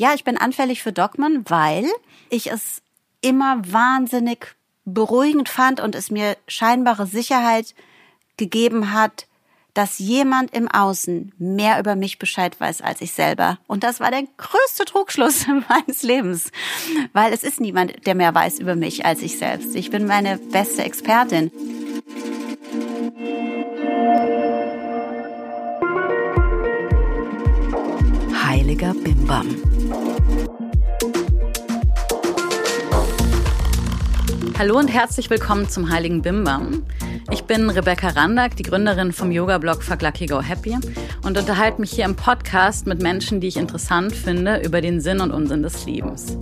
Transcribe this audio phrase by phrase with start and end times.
[0.00, 1.84] Ja, ich bin anfällig für Dogmen, weil
[2.30, 2.80] ich es
[3.20, 7.74] immer wahnsinnig beruhigend fand und es mir scheinbare Sicherheit
[8.38, 9.26] gegeben hat,
[9.74, 13.58] dass jemand im Außen mehr über mich Bescheid weiß als ich selber.
[13.66, 16.50] Und das war der größte Trugschluss meines Lebens,
[17.12, 19.76] weil es ist niemand, der mehr weiß über mich als ich selbst.
[19.76, 21.52] Ich bin meine beste Expertin.
[28.42, 29.79] Heiliger Bimbam.
[34.60, 36.84] Hallo und herzlich willkommen zum Heiligen Bimbam.
[37.30, 40.76] Ich bin Rebecca Randack, die Gründerin vom Yoga-Blog Fuck Lucky Go Happy
[41.22, 45.22] und unterhalte mich hier im Podcast mit Menschen, die ich interessant finde, über den Sinn
[45.22, 46.36] und Unsinn des Lebens.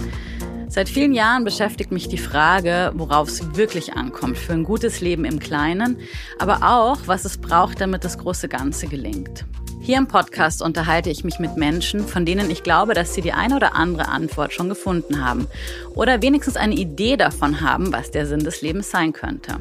[0.67, 5.25] Seit vielen Jahren beschäftigt mich die Frage, worauf es wirklich ankommt für ein gutes Leben
[5.25, 5.99] im Kleinen,
[6.41, 9.45] aber auch, was es braucht, damit das große Ganze gelingt.
[9.89, 13.33] Hier im Podcast unterhalte ich mich mit Menschen, von denen ich glaube, dass sie die
[13.33, 15.47] eine oder andere Antwort schon gefunden haben
[15.95, 19.57] oder wenigstens eine Idee davon haben, was der Sinn des Lebens sein könnte.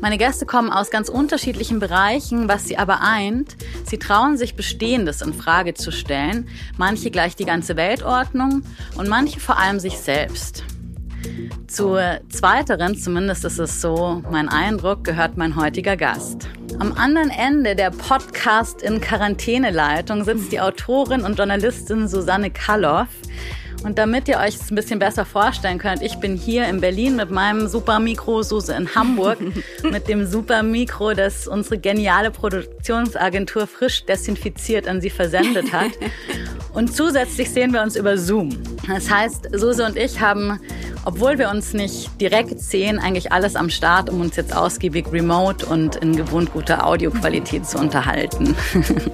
[0.00, 3.54] Meine Gäste kommen aus ganz unterschiedlichen Bereichen, was sie aber eint.
[3.84, 8.64] Sie trauen sich Bestehendes in Frage zu stellen, manche gleich die ganze Weltordnung
[8.96, 10.64] und manche vor allem sich selbst.
[11.66, 11.96] Zu
[12.28, 16.48] zweiteren, zumindest ist es so mein Eindruck, gehört mein heutiger Gast.
[16.78, 23.08] Am anderen Ende der Podcast in Quarantäneleitung sitzt die Autorin und Journalistin Susanne Kalloff.
[23.84, 27.16] Und damit ihr euch es ein bisschen besser vorstellen könnt, ich bin hier in Berlin
[27.16, 29.38] mit meinem Supermikro, Suse in Hamburg
[29.82, 35.90] mit dem Supermikro, das unsere geniale Produktionsagentur frisch desinfiziert an sie versendet hat.
[36.74, 38.50] Und zusätzlich sehen wir uns über Zoom.
[38.86, 40.58] Das heißt, Suse und ich haben
[41.04, 45.66] obwohl wir uns nicht direkt sehen, eigentlich alles am Start, um uns jetzt ausgiebig remote
[45.66, 48.56] und in gewohnt guter Audioqualität zu unterhalten.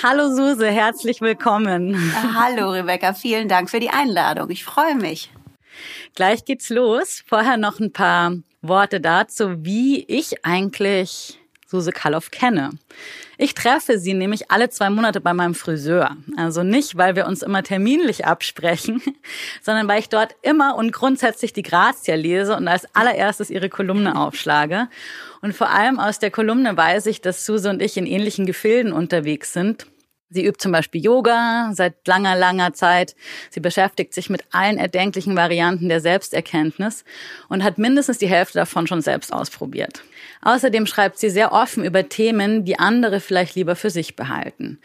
[0.00, 2.14] Hallo Suse, herzlich willkommen.
[2.36, 4.48] Hallo Rebecca, vielen Dank für die Einladung.
[4.50, 5.32] Ich freue mich.
[6.14, 7.24] Gleich geht's los.
[7.26, 12.70] Vorher noch ein paar Worte dazu, wie ich eigentlich Suse Kalloff kenne.
[13.36, 16.16] Ich treffe sie nämlich alle zwei Monate bei meinem Friseur.
[16.38, 19.02] Also nicht, weil wir uns immer terminlich absprechen,
[19.62, 24.18] sondern weil ich dort immer und grundsätzlich die Grazia lese und als allererstes ihre Kolumne
[24.18, 24.88] aufschlage.
[25.42, 28.94] Und vor allem aus der Kolumne weiß ich, dass Suse und ich in ähnlichen Gefilden
[28.94, 29.86] unterwegs sind.
[30.30, 33.14] Sie übt zum Beispiel Yoga seit langer, langer Zeit.
[33.50, 37.04] Sie beschäftigt sich mit allen erdenklichen Varianten der Selbsterkenntnis
[37.48, 40.02] und hat mindestens die Hälfte davon schon selbst ausprobiert.
[40.42, 44.78] Außerdem schreibt sie sehr offen über Themen, die andere vielleicht lieber für sich behalten.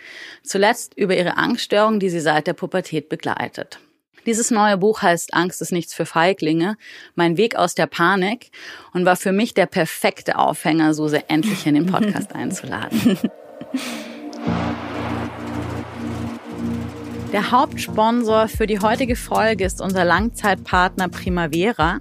[0.43, 3.79] Zuletzt über ihre Angststörung, die sie seit der Pubertät begleitet.
[4.25, 6.77] Dieses neue Buch heißt Angst ist nichts für Feiglinge,
[7.15, 8.51] mein Weg aus der Panik
[8.93, 13.17] und war für mich der perfekte Aufhänger, Suse endlich in den Podcast einzuladen.
[17.33, 21.97] Der Hauptsponsor für die heutige Folge ist unser Langzeitpartner Primavera.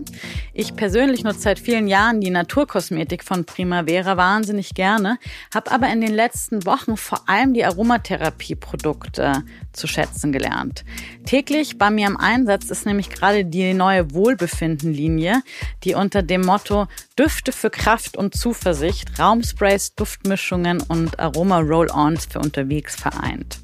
[0.53, 5.17] Ich persönlich nutze seit vielen Jahren die Naturkosmetik von Primavera wahnsinnig gerne,
[5.55, 10.85] habe aber in den letzten Wochen vor allem die Aromatherapieprodukte zu schätzen gelernt.
[11.25, 15.43] Täglich bei mir im Einsatz ist nämlich gerade die neue Wohlbefinden-Linie,
[15.85, 16.89] die unter dem Motto
[17.19, 23.63] Düfte für Kraft und Zuversicht, Raumsprays, Duftmischungen und Aroma-Roll-Ons für unterwegs vereint.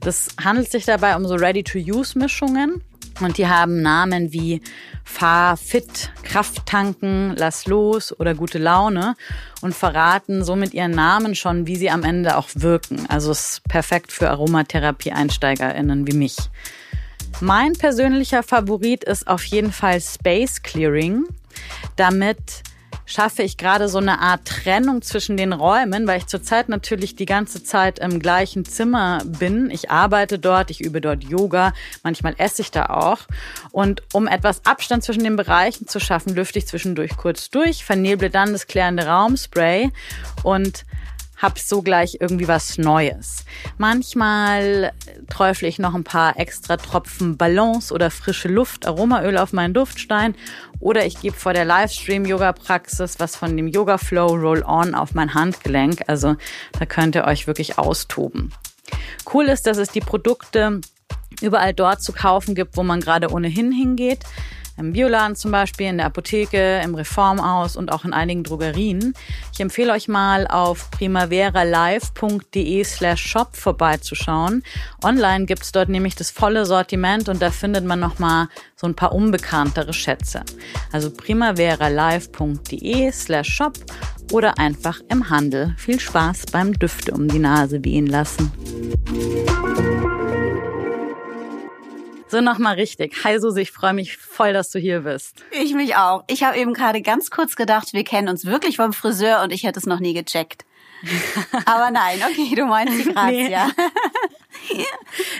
[0.00, 2.82] Das handelt sich dabei um so Ready-to-Use-Mischungen.
[3.20, 4.62] Und die haben Namen wie
[5.04, 9.14] Fahr fit, Kraft tanken, Lass los oder gute Laune
[9.60, 13.04] und verraten somit ihren Namen schon, wie sie am Ende auch wirken.
[13.08, 16.36] Also ist perfekt für Aromatherapie-EinsteigerInnen wie mich.
[17.40, 21.24] Mein persönlicher Favorit ist auf jeden Fall Space Clearing.
[21.96, 22.62] Damit
[23.10, 27.26] schaffe ich gerade so eine Art Trennung zwischen den Räumen, weil ich zurzeit natürlich die
[27.26, 29.68] ganze Zeit im gleichen Zimmer bin.
[29.70, 31.72] Ich arbeite dort, ich übe dort Yoga,
[32.04, 33.18] manchmal esse ich da auch.
[33.72, 38.30] Und um etwas Abstand zwischen den Bereichen zu schaffen, lüfte ich zwischendurch kurz durch, verneble
[38.30, 39.90] dann das klärende Raumspray
[40.44, 40.84] und
[41.40, 43.44] hab so gleich irgendwie was Neues.
[43.78, 44.92] Manchmal
[45.28, 50.34] träufle ich noch ein paar extra Tropfen Ballons oder frische Luft, Aromaöl auf meinen Duftstein
[50.80, 56.02] oder ich gebe vor der Livestream-Yoga-Praxis was von dem Yoga Flow Roll-On auf mein Handgelenk.
[56.06, 56.36] Also
[56.78, 58.52] da könnt ihr euch wirklich austoben.
[59.32, 60.80] Cool ist, dass es die Produkte
[61.40, 64.20] überall dort zu kaufen gibt, wo man gerade ohnehin hingeht
[64.76, 69.14] im Bioladen zum Beispiel, in der Apotheke, im Reformhaus und auch in einigen Drogerien.
[69.52, 74.62] Ich empfehle euch mal auf primaveralive.de slash shop vorbeizuschauen.
[75.04, 79.12] Online gibt's dort nämlich das volle Sortiment und da findet man nochmal so ein paar
[79.12, 80.42] unbekanntere Schätze.
[80.92, 83.78] Also primaveralive.de slash shop
[84.32, 85.74] oder einfach im Handel.
[85.76, 88.50] Viel Spaß beim Düfte um die Nase wehen lassen.
[92.30, 93.24] So nochmal richtig.
[93.24, 95.44] Hi Susi, ich freue mich voll, dass du hier bist.
[95.50, 96.22] Ich mich auch.
[96.28, 99.64] Ich habe eben gerade ganz kurz gedacht, wir kennen uns wirklich vom Friseur und ich
[99.64, 100.64] hätte es noch nie gecheckt.
[101.66, 103.66] Aber nein, okay, du meinst die Grazia.
[103.66, 103.84] Nee.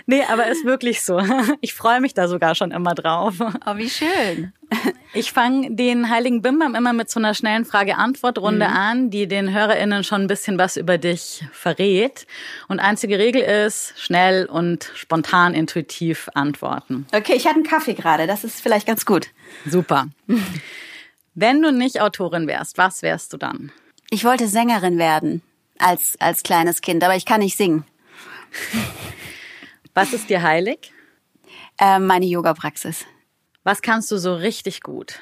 [0.06, 1.20] Nee, aber ist wirklich so.
[1.60, 3.34] Ich freue mich da sogar schon immer drauf.
[3.40, 4.52] Oh, wie schön.
[5.12, 8.74] Ich fange den Heiligen Bimbam immer mit so einer schnellen Frage-Antwort-Runde mhm.
[8.76, 12.26] an, die den HörerInnen schon ein bisschen was über dich verrät.
[12.68, 17.06] Und einzige Regel ist, schnell und spontan intuitiv antworten.
[17.12, 19.28] Okay, ich hatte einen Kaffee gerade, das ist vielleicht ganz gut.
[19.66, 20.06] Super.
[21.34, 23.72] Wenn du nicht Autorin wärst, was wärst du dann?
[24.10, 25.42] Ich wollte Sängerin werden
[25.78, 27.84] als, als kleines Kind, aber ich kann nicht singen.
[29.94, 30.92] Was ist dir heilig?
[31.78, 33.06] Äh, meine Yoga-Praxis.
[33.64, 35.20] Was kannst du so richtig gut?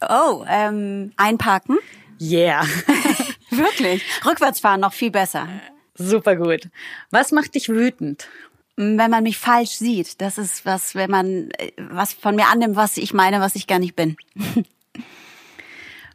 [0.00, 1.78] Oh, ähm, einparken.
[2.20, 2.64] Yeah.
[3.50, 4.02] Wirklich.
[4.24, 5.48] Rückwärts fahren noch viel besser.
[5.94, 6.68] Super gut.
[7.10, 8.28] Was macht dich wütend?
[8.76, 10.20] Wenn man mich falsch sieht.
[10.20, 13.66] Das ist was, wenn man äh, was von mir annimmt, was ich meine, was ich
[13.66, 14.16] gar nicht bin.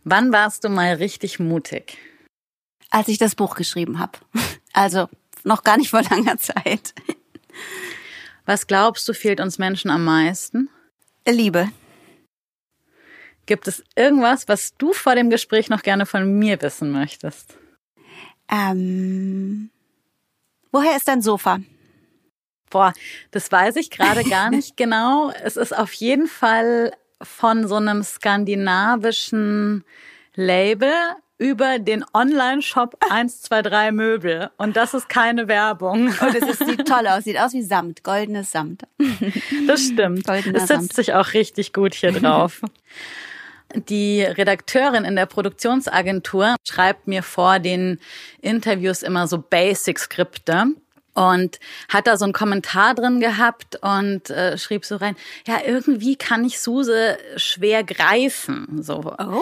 [0.05, 1.97] Wann warst du mal richtig mutig?
[2.89, 4.19] Als ich das Buch geschrieben habe.
[4.75, 5.07] Also
[5.45, 6.93] noch gar nicht vor langer Zeit.
[8.45, 10.69] Was glaubst du, fehlt uns Menschen am meisten?
[11.27, 11.69] Liebe.
[13.45, 17.57] Gibt es irgendwas, was du vor dem Gespräch noch gerne von mir wissen möchtest?
[18.49, 19.69] Ähm,
[20.71, 21.59] woher ist dein Sofa?
[22.69, 22.93] Boah,
[23.31, 25.31] das weiß ich gerade gar nicht genau.
[25.43, 29.83] Es ist auf jeden Fall von so einem skandinavischen
[30.35, 30.93] Label
[31.37, 34.49] über den Online-Shop 123 Möbel.
[34.57, 36.07] Und das ist keine Werbung.
[36.07, 37.23] Und es sieht toll aus.
[37.23, 38.83] Sieht aus wie Samt, goldenes Samt.
[39.67, 40.25] Das stimmt.
[40.25, 40.93] Goldener es setzt Samt.
[40.93, 42.61] sich auch richtig gut hier drauf.
[43.89, 47.99] Die Redakteurin in der Produktionsagentur schreibt mir vor den
[48.41, 50.67] Interviews immer so Basic-Skripte
[51.15, 51.59] und
[51.89, 55.15] hat da so einen Kommentar drin gehabt und äh, schrieb so rein,
[55.47, 58.81] ja, irgendwie kann ich Suse schwer greifen.
[58.81, 59.15] So.
[59.17, 59.41] Oh.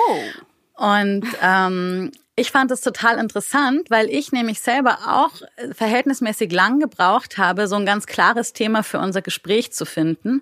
[0.81, 6.79] Und ähm, ich fand es total interessant, weil ich nämlich selber auch äh, verhältnismäßig lang
[6.79, 10.41] gebraucht habe, so ein ganz klares Thema für unser Gespräch zu finden.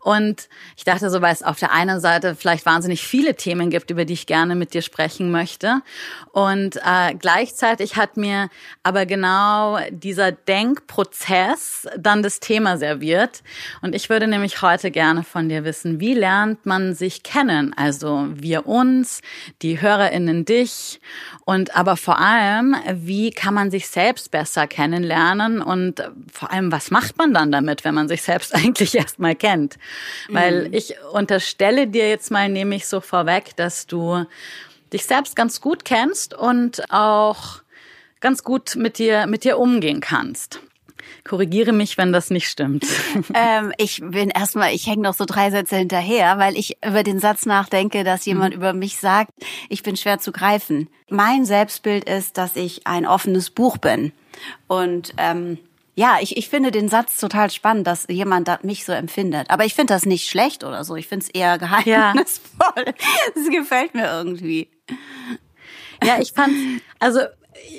[0.00, 3.92] Und ich dachte so, weil es auf der einen Seite vielleicht wahnsinnig viele Themen gibt,
[3.92, 5.82] über die ich gerne mit dir sprechen möchte.
[6.32, 8.48] Und äh, gleichzeitig hat mir
[8.82, 13.44] aber genau dieser Denkprozess dann das Thema serviert.
[13.82, 17.72] Und ich würde nämlich heute gerne von dir wissen, wie lernt man sich kennen?
[17.76, 19.20] Also wir uns,
[19.62, 21.00] die HörerInnen dich
[21.44, 26.02] und aber vor allem, wie kann man sich selbst besser kennenlernen und
[26.32, 29.78] vor allem, was macht man dann damit, wenn man sich selbst eigentlich erstmal kennt?
[30.28, 30.74] Weil mhm.
[30.74, 34.24] ich unterstelle dir jetzt mal nämlich so vorweg, dass du
[34.92, 37.62] dich selbst ganz gut kennst und auch
[38.20, 40.60] ganz gut mit dir, mit dir umgehen kannst.
[41.24, 42.86] Korrigiere mich, wenn das nicht stimmt.
[43.34, 47.18] ähm, ich bin erstmal, ich hänge noch so drei Sätze hinterher, weil ich über den
[47.18, 48.60] Satz nachdenke, dass jemand mhm.
[48.60, 49.32] über mich sagt,
[49.68, 50.88] ich bin schwer zu greifen.
[51.08, 54.12] Mein Selbstbild ist, dass ich ein offenes Buch bin.
[54.66, 55.58] Und ähm,
[55.94, 59.50] ja, ich, ich finde den Satz total spannend, dass jemand das mich so empfindet.
[59.50, 60.96] Aber ich finde das nicht schlecht oder so.
[60.96, 62.84] Ich finde es eher geheimnisvoll.
[62.86, 62.92] Ja.
[63.34, 64.68] Das gefällt mir irgendwie.
[66.02, 66.54] Ja, ich fand,
[66.98, 67.20] also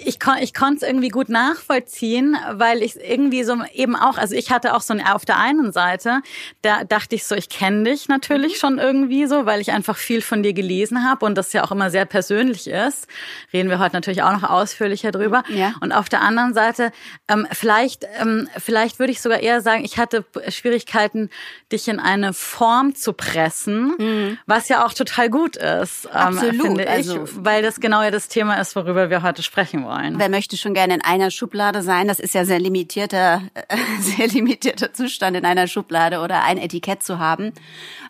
[0.06, 4.36] ich, kon, ich konnte es irgendwie gut nachvollziehen, weil ich irgendwie so eben auch, also
[4.36, 6.22] ich hatte auch so ein, auf der einen Seite,
[6.62, 8.58] da dachte ich so, ich kenne dich natürlich mhm.
[8.58, 11.72] schon irgendwie so, weil ich einfach viel von dir gelesen habe und das ja auch
[11.72, 13.08] immer sehr persönlich ist.
[13.53, 15.44] Reden wir heute natürlich auch noch ausführlicher drüber.
[15.50, 15.74] Ja.
[15.82, 16.91] Und auf der anderen Seite,
[17.27, 21.29] ähm, vielleicht, ähm, vielleicht würde ich sogar eher sagen, ich hatte Schwierigkeiten,
[21.72, 24.38] dich in eine Form zu pressen, mhm.
[24.46, 26.62] was ja auch total gut ist, ähm, Absolut.
[26.62, 29.92] finde ich, also, weil das genau ja das Thema ist, worüber wir heute sprechen wollen
[29.92, 30.20] wollen.
[30.20, 32.08] Wer möchte schon gerne in einer Schublade sein?
[32.08, 37.04] Das ist ja sehr limitierter, äh, sehr limitierter Zustand, in einer Schublade oder ein Etikett
[37.04, 37.54] zu haben.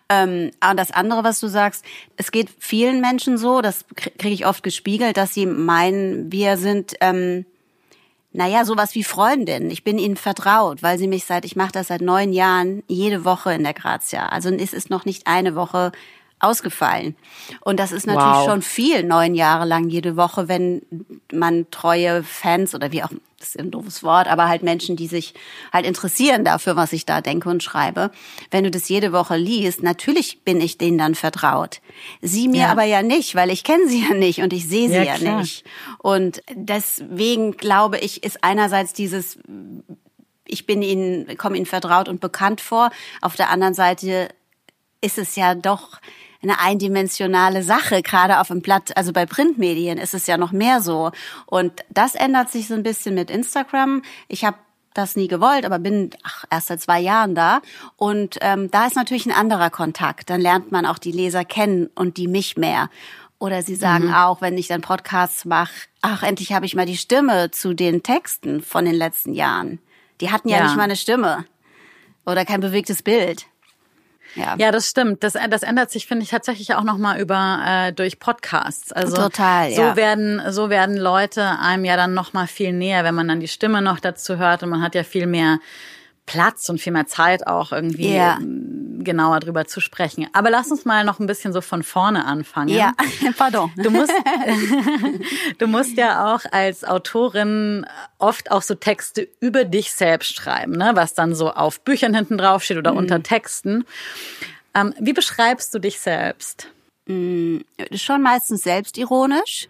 [0.08, 1.84] Ähm, und das andere, was du sagst,
[2.16, 6.94] es geht vielen Menschen so, das kriege ich oft gespiegelt, dass sie meinen, wir sind
[7.00, 7.46] ähm,
[8.34, 9.70] naja, sowas wie Freundin.
[9.70, 13.26] Ich bin ihnen vertraut, weil sie mich seit, ich mache das seit neun Jahren, jede
[13.26, 14.26] Woche in der Grazia.
[14.28, 15.92] Also es ist noch nicht eine Woche
[16.42, 17.16] ausgefallen.
[17.60, 18.46] Und das ist natürlich wow.
[18.46, 20.82] schon viel, neun Jahre lang jede Woche, wenn
[21.32, 25.06] man treue Fans oder wie auch, das ist ein doofes Wort, aber halt Menschen, die
[25.06, 25.34] sich
[25.72, 28.10] halt interessieren dafür, was ich da denke und schreibe.
[28.50, 31.80] Wenn du das jede Woche liest, natürlich bin ich denen dann vertraut.
[32.20, 32.70] Sie mir ja.
[32.70, 35.36] aber ja nicht, weil ich kenne sie ja nicht und ich sehe sie ja, ja
[35.38, 35.64] nicht.
[35.98, 39.38] Und deswegen glaube ich, ist einerseits dieses
[40.44, 42.90] ich bin ihnen, komme ihnen vertraut und bekannt vor.
[43.22, 44.28] Auf der anderen Seite
[45.00, 45.98] ist es ja doch
[46.42, 50.80] eine eindimensionale Sache, gerade auf dem Blatt, also bei Printmedien ist es ja noch mehr
[50.80, 51.12] so.
[51.46, 54.02] Und das ändert sich so ein bisschen mit Instagram.
[54.28, 54.56] Ich habe
[54.94, 57.62] das nie gewollt, aber bin ach, erst seit zwei Jahren da.
[57.96, 60.30] Und ähm, da ist natürlich ein anderer Kontakt.
[60.30, 62.90] Dann lernt man auch die Leser kennen und die mich mehr.
[63.38, 64.14] Oder sie sagen mhm.
[64.14, 68.02] auch, wenn ich dann Podcasts mache, ach, endlich habe ich mal die Stimme zu den
[68.02, 69.80] Texten von den letzten Jahren.
[70.20, 70.64] Die hatten ja, ja.
[70.64, 71.44] nicht mal eine Stimme
[72.24, 73.46] oder kein bewegtes Bild.
[74.34, 74.54] Ja.
[74.58, 75.22] ja, das stimmt.
[75.22, 78.92] Das, das ändert sich, finde ich, tatsächlich auch nochmal über äh, durch Podcasts.
[78.92, 79.96] Also Total, so ja.
[79.96, 83.82] werden so werden Leute einem ja dann nochmal viel näher, wenn man dann die Stimme
[83.82, 85.58] noch dazu hört und man hat ja viel mehr
[86.26, 88.38] Platz und viel mehr Zeit auch irgendwie ja.
[89.02, 90.28] Genauer drüber zu sprechen.
[90.32, 92.68] Aber lass uns mal noch ein bisschen so von vorne anfangen.
[92.68, 92.92] Ja,
[93.36, 93.70] pardon.
[93.76, 94.12] Du musst,
[95.58, 97.86] du musst ja auch als Autorin
[98.18, 100.92] oft auch so Texte über dich selbst schreiben, ne?
[100.94, 102.98] was dann so auf Büchern hinten drauf steht oder mhm.
[102.98, 103.84] unter Texten.
[104.74, 106.68] Ähm, wie beschreibst du dich selbst?
[107.06, 109.68] Mhm, schon meistens selbstironisch.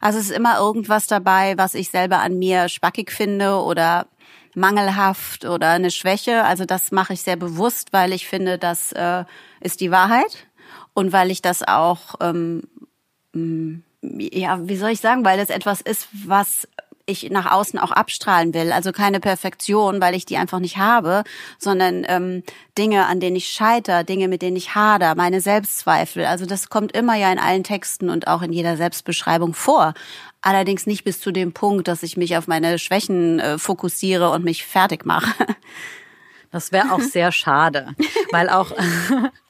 [0.00, 4.06] Also es ist immer irgendwas dabei, was ich selber an mir spackig finde oder
[4.54, 6.44] mangelhaft oder eine Schwäche.
[6.44, 9.24] Also das mache ich sehr bewusst, weil ich finde, das äh,
[9.60, 10.46] ist die Wahrheit
[10.94, 12.62] und weil ich das auch, ähm,
[13.32, 16.68] mm, ja, wie soll ich sagen, weil das etwas ist, was
[17.06, 18.72] ich nach außen auch abstrahlen will.
[18.72, 21.24] Also keine Perfektion, weil ich die einfach nicht habe,
[21.58, 22.42] sondern ähm,
[22.78, 26.24] Dinge, an denen ich scheiter, Dinge, mit denen ich hader, meine Selbstzweifel.
[26.24, 29.94] Also das kommt immer ja in allen Texten und auch in jeder Selbstbeschreibung vor.
[30.40, 34.44] Allerdings nicht bis zu dem Punkt, dass ich mich auf meine Schwächen äh, fokussiere und
[34.44, 35.32] mich fertig mache.
[36.50, 37.94] Das wäre auch sehr schade,
[38.30, 38.70] weil auch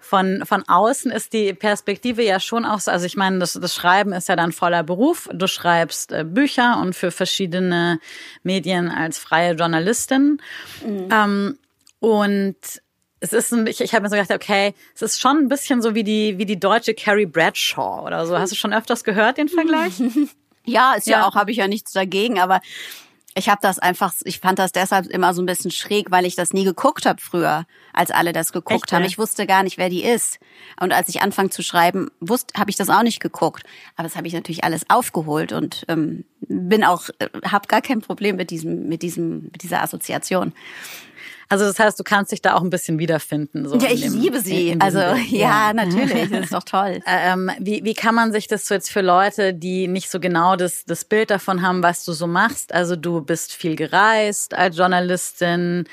[0.00, 3.74] von, von außen ist die Perspektive ja schon auch so, also ich meine, das, das
[3.74, 5.28] Schreiben ist ja dann voller Beruf.
[5.32, 7.98] Du schreibst äh, Bücher und für verschiedene
[8.42, 10.40] Medien als freie Journalistin.
[10.86, 11.08] Mhm.
[11.10, 11.58] Ähm,
[12.00, 12.56] und
[13.20, 15.80] es ist ein, ich, ich habe mir so gedacht, okay, es ist schon ein bisschen
[15.80, 18.36] so wie die, wie die deutsche Carrie Bradshaw oder so.
[18.36, 19.94] Hast du schon öfters gehört, den Vergleich?
[20.64, 22.60] ja, ist ja, ja auch, habe ich ja nichts dagegen, aber
[23.34, 26.34] ich habe das einfach, ich fand das deshalb immer so ein bisschen schräg, weil ich
[26.34, 29.04] das nie geguckt habe früher, als alle das geguckt Echt, haben.
[29.04, 30.38] Ich wusste gar nicht, wer die ist.
[30.80, 33.64] Und als ich anfang zu schreiben, wusste, habe ich das auch nicht geguckt.
[33.96, 38.00] Aber das habe ich natürlich alles aufgeholt und ähm, bin auch, äh, habe gar kein
[38.00, 40.52] Problem mit diesem, mit diesem, mit dieser Assoziation.
[41.52, 43.68] Also das heißt, du kannst dich da auch ein bisschen wiederfinden.
[43.68, 44.74] So ja, ich dem, liebe sie.
[44.80, 45.28] Also Bild.
[45.28, 47.00] ja, natürlich, das ist doch toll.
[47.06, 50.56] ähm, wie, wie kann man sich das so jetzt für Leute, die nicht so genau
[50.56, 52.72] das, das Bild davon haben, was du so machst?
[52.72, 55.84] Also du bist viel gereist als Journalistin,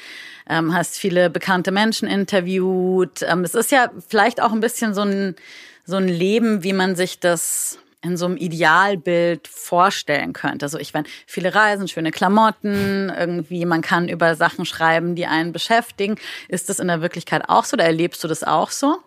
[0.47, 3.21] ähm, hast viele bekannte Menschen interviewt.
[3.27, 5.35] Ähm, es ist ja vielleicht auch ein bisschen so ein,
[5.83, 10.65] so ein Leben, wie man sich das in so einem Idealbild vorstellen könnte.
[10.65, 15.51] Also ich meine, viele Reisen, schöne Klamotten, irgendwie, man kann über Sachen schreiben, die einen
[15.51, 16.15] beschäftigen.
[16.47, 18.97] Ist das in der Wirklichkeit auch so oder erlebst du das auch so?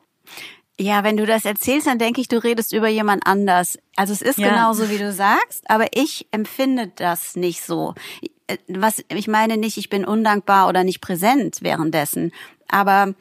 [0.78, 3.78] Ja, wenn du das erzählst, dann denke ich, du redest über jemand anders.
[3.96, 4.49] Also es ist ja.
[4.49, 7.94] genauso, wie du sagst, aber ich empfinde das nicht so.
[8.68, 12.32] Was, ich meine nicht, ich bin undankbar oder nicht präsent währenddessen,
[12.68, 13.14] aber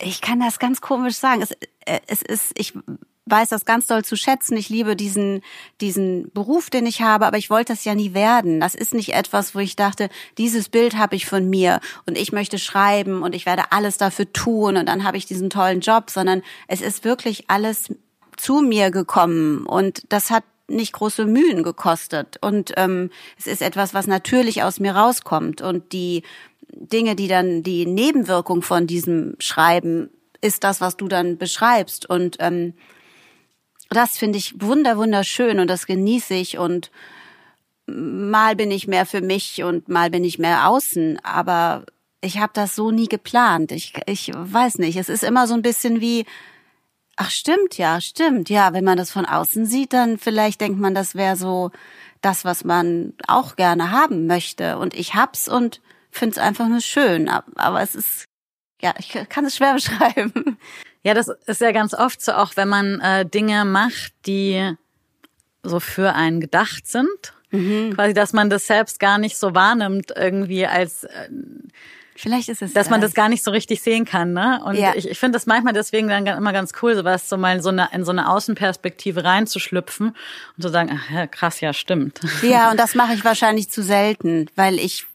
[0.00, 1.42] ich kann das ganz komisch sagen.
[1.42, 1.50] Es,
[1.86, 2.72] äh, es ist, ich
[3.26, 4.56] weiß das ganz doll zu schätzen.
[4.56, 5.40] Ich liebe diesen,
[5.80, 8.60] diesen Beruf, den ich habe, aber ich wollte das ja nie werden.
[8.60, 12.32] Das ist nicht etwas, wo ich dachte, dieses Bild habe ich von mir und ich
[12.32, 16.10] möchte schreiben und ich werde alles dafür tun und dann habe ich diesen tollen Job,
[16.10, 17.94] sondern es ist wirklich alles
[18.36, 23.94] zu mir gekommen und das hat nicht große Mühen gekostet und ähm, es ist etwas,
[23.94, 26.22] was natürlich aus mir rauskommt und die
[26.70, 32.36] Dinge, die dann die Nebenwirkung von diesem Schreiben ist das, was du dann beschreibst und
[32.40, 32.74] ähm,
[33.90, 36.90] das finde ich wunder, wunderschön und das genieße ich und
[37.86, 41.84] mal bin ich mehr für mich und mal bin ich mehr außen, aber
[42.20, 43.70] ich habe das so nie geplant.
[43.70, 46.24] Ich, ich weiß nicht, es ist immer so ein bisschen wie,
[47.16, 50.94] ach stimmt, ja, stimmt, ja, wenn man das von außen sieht, dann vielleicht denkt man,
[50.94, 51.70] das wäre so
[52.22, 54.78] das, was man auch gerne haben möchte.
[54.78, 58.24] Und ich hab's und finde es einfach nur schön, aber es ist,
[58.80, 60.58] ja, ich kann es schwer beschreiben.
[61.04, 64.74] Ja, das ist ja ganz oft so, auch wenn man äh, Dinge macht, die
[65.62, 67.34] so für einen gedacht sind.
[67.50, 67.94] Mhm.
[67.94, 71.28] Quasi, dass man das selbst gar nicht so wahrnimmt, irgendwie als äh,
[72.16, 72.90] Vielleicht ist es dass das.
[72.90, 74.60] man das gar nicht so richtig sehen kann, ne?
[74.64, 74.92] Und ja.
[74.94, 77.88] ich, ich finde das manchmal deswegen dann immer ganz cool, sowas so mal so eine,
[77.92, 80.08] in so eine Außenperspektive reinzuschlüpfen
[80.56, 82.20] und zu sagen, ach, ja, krass, ja, stimmt.
[82.42, 85.06] Ja, und das mache ich wahrscheinlich zu selten, weil ich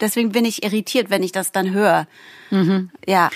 [0.00, 2.08] deswegen bin ich irritiert, wenn ich das dann höre.
[2.50, 2.90] Mhm.
[3.06, 3.30] Ja.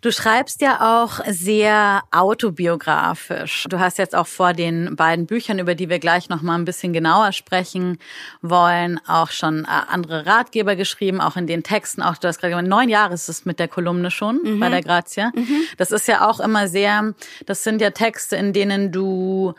[0.00, 3.66] Du schreibst ja auch sehr autobiografisch.
[3.68, 6.64] Du hast jetzt auch vor den beiden Büchern, über die wir gleich noch mal ein
[6.64, 7.98] bisschen genauer sprechen
[8.40, 12.02] wollen, auch schon äh, andere Ratgeber geschrieben, auch in den Texten.
[12.02, 14.60] Auch du hast gerade gesagt, neun Jahre ist es mit der Kolumne schon mhm.
[14.60, 15.32] bei der Grazia.
[15.34, 15.62] Mhm.
[15.78, 17.14] Das ist ja auch immer sehr,
[17.46, 19.54] das sind ja Texte, in denen du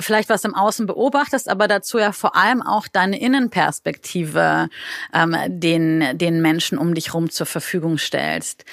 [0.00, 4.68] vielleicht was im Außen beobachtest, aber dazu ja vor allem auch deine Innenperspektive
[5.14, 8.64] ähm, den den Menschen um dich rum zur Verfügung stellst.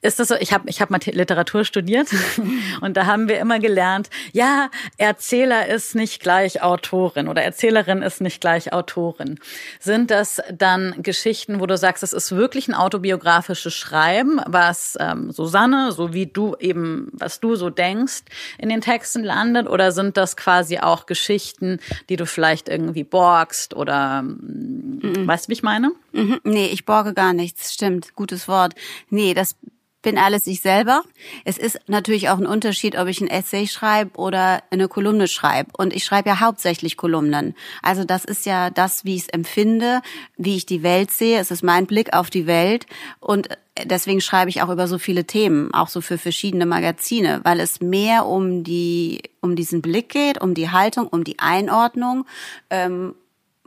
[0.00, 0.36] Ist das so?
[0.36, 2.08] Ich habe ich hab mal Literatur studiert
[2.80, 8.20] und da haben wir immer gelernt, ja, Erzähler ist nicht gleich Autorin oder Erzählerin ist
[8.20, 9.38] nicht gleich Autorin.
[9.80, 15.30] Sind das dann Geschichten, wo du sagst, es ist wirklich ein autobiografisches Schreiben, was ähm,
[15.30, 18.22] Susanne, so wie du eben, was du so denkst,
[18.58, 21.78] in den Texten landet, oder sind das quasi quasi auch Geschichten,
[22.08, 25.26] die du vielleicht irgendwie borgst oder mhm.
[25.26, 25.92] weißt du, wie ich meine?
[26.12, 26.40] Mhm.
[26.44, 28.74] Nee, ich borge gar nichts, stimmt, gutes Wort.
[29.10, 29.56] Nee, das
[30.04, 31.02] bin alles ich selber.
[31.44, 35.70] Es ist natürlich auch ein Unterschied, ob ich ein Essay schreibe oder eine Kolumne schreibe.
[35.76, 37.54] Und ich schreibe ja hauptsächlich Kolumnen.
[37.82, 40.02] Also das ist ja das, wie ich es empfinde,
[40.36, 41.40] wie ich die Welt sehe.
[41.40, 42.86] Es ist mein Blick auf die Welt.
[43.18, 43.48] Und
[43.82, 47.80] deswegen schreibe ich auch über so viele Themen, auch so für verschiedene Magazine, weil es
[47.80, 52.26] mehr um die, um diesen Blick geht, um die Haltung, um die Einordnung,
[52.68, 53.14] ähm,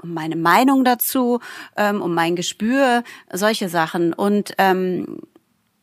[0.03, 1.39] um meine Meinung dazu,
[1.75, 3.03] ähm, um mein Gespür,
[3.33, 4.13] solche Sachen.
[4.13, 5.17] Und ähm,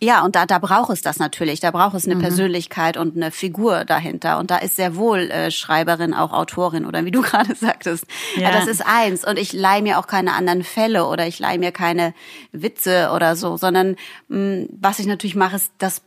[0.05, 1.61] ja, und da, da braucht es das natürlich.
[1.61, 2.21] Da braucht es eine mhm.
[2.21, 4.39] Persönlichkeit und eine Figur dahinter.
[4.39, 8.05] Und da ist sehr wohl äh, Schreiberin auch Autorin oder wie du gerade sagtest.
[8.37, 8.53] Ja.
[8.53, 9.27] Das ist eins.
[9.27, 12.13] Und ich leihe mir auch keine anderen Fälle oder ich leihe mir keine
[12.53, 13.97] Witze oder so, sondern
[14.29, 16.03] mh, mm, was ich natürlich mache, ist das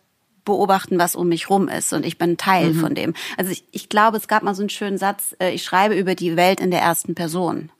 [0.46, 1.92] beobachten, was um mich rum ist.
[1.92, 2.80] Und ich bin Teil mhm.
[2.80, 3.14] von dem.
[3.36, 6.14] Also ich, ich glaube, es gab mal so einen schönen Satz, äh, ich schreibe über
[6.14, 7.72] die Welt in der ersten Person.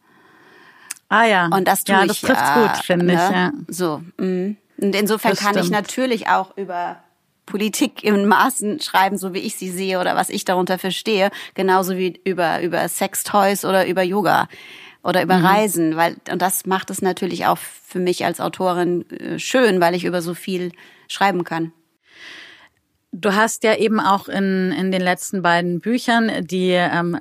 [1.10, 1.48] Ah ja.
[1.48, 2.22] Und das tue ja, das ich.
[2.22, 3.14] trifft äh, gut, finde ne?
[3.14, 3.20] ich.
[3.20, 3.52] Ja.
[3.68, 4.02] So.
[4.18, 4.56] Mh.
[4.80, 5.66] Und insofern das kann stimmt.
[5.66, 7.02] ich natürlich auch über
[7.46, 11.98] Politik in Maßen schreiben, so wie ich sie sehe oder was ich darunter verstehe, genauso
[11.98, 14.48] wie über über Sextoys oder über Yoga
[15.02, 15.46] oder über mhm.
[15.46, 19.96] Reisen, weil und das macht es natürlich auch für mich als Autorin äh, schön, weil
[19.96, 20.74] ich über so viel
[21.08, 21.72] schreiben kann.
[23.20, 27.20] Du hast ja eben auch in, in den letzten beiden Büchern, die ähm,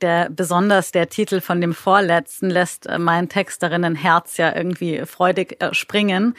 [0.00, 5.74] der besonders der Titel von dem vorletzten lässt äh, mein Texterinnenherz ja irgendwie freudig äh,
[5.74, 6.34] springen.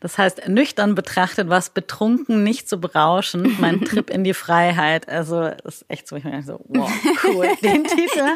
[0.00, 5.08] Das heißt, nüchtern betrachtet, was betrunken nicht zu berauschen, mein Trip in die Freiheit.
[5.08, 6.90] Also ist echt so, ich meine so, wow,
[7.24, 7.46] cool.
[7.62, 8.26] Den Titel.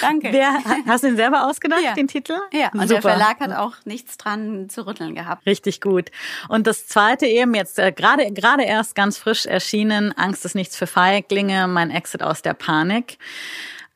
[0.00, 0.28] Danke.
[0.32, 1.94] Wer, hast du ihn selber ausgedacht, ja.
[1.94, 2.34] den Titel?
[2.52, 3.00] Ja, und Super.
[3.00, 5.44] der Verlag hat auch nichts dran zu rütteln gehabt.
[5.46, 6.10] Richtig gut.
[6.48, 9.71] Und das zweite eben jetzt äh, gerade gerade erst ganz frisch erschienen,
[10.16, 13.18] Angst ist nichts für Feiglinge, mein Exit aus der Panik.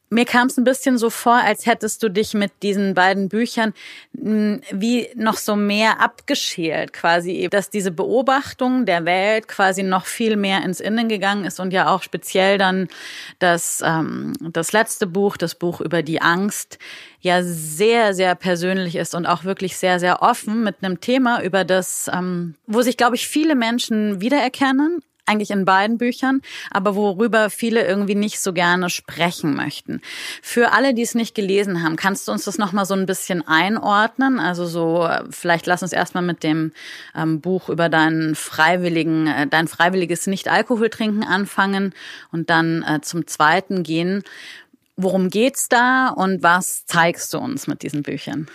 [0.09, 3.75] Mir kam es ein bisschen so vor, als hättest du dich mit diesen beiden Büchern
[4.17, 10.37] hm, wie noch so mehr abgeschält, quasi, dass diese Beobachtung der Welt quasi noch viel
[10.37, 12.87] mehr ins Innen gegangen ist und ja auch speziell dann
[13.41, 16.79] das, ähm, das letzte Buch, das Buch über die Angst,
[17.21, 21.65] ja sehr, sehr persönlich ist und auch wirklich sehr, sehr offen mit einem Thema, über
[21.65, 27.51] das, ähm, wo sich, glaube ich, viele Menschen wiedererkennen, eigentlich in beiden Büchern, aber worüber
[27.51, 30.01] viele irgendwie nicht so gerne sprechen möchten.
[30.43, 33.47] Für alle, die es nicht gelesen haben, kannst du uns das nochmal so ein bisschen
[33.47, 34.39] einordnen?
[34.39, 36.73] Also so, vielleicht lass uns erstmal mit dem
[37.15, 41.95] ähm, Buch über deinen freiwilligen, äh, dein freiwilliges Nicht-Alkohol-Trinken anfangen
[42.33, 44.23] und dann äh, zum zweiten gehen.
[44.97, 48.49] Worum geht's da und was zeigst du uns mit diesen Büchern?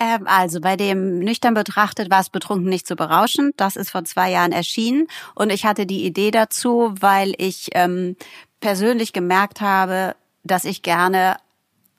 [0.00, 3.52] Ähm, also bei dem nüchtern betrachtet war es betrunken nicht zu berauschen.
[3.56, 8.16] Das ist vor zwei Jahren erschienen und ich hatte die Idee dazu, weil ich ähm,
[8.60, 11.36] persönlich gemerkt habe, dass ich gerne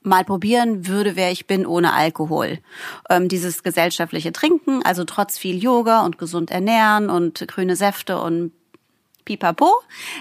[0.02, 2.58] mal probieren würde, wer ich bin ohne Alkohol.
[3.08, 8.50] Ähm, dieses gesellschaftliche Trinken, also trotz viel Yoga und gesund ernähren und grüne Säfte und
[9.24, 9.70] pipapo,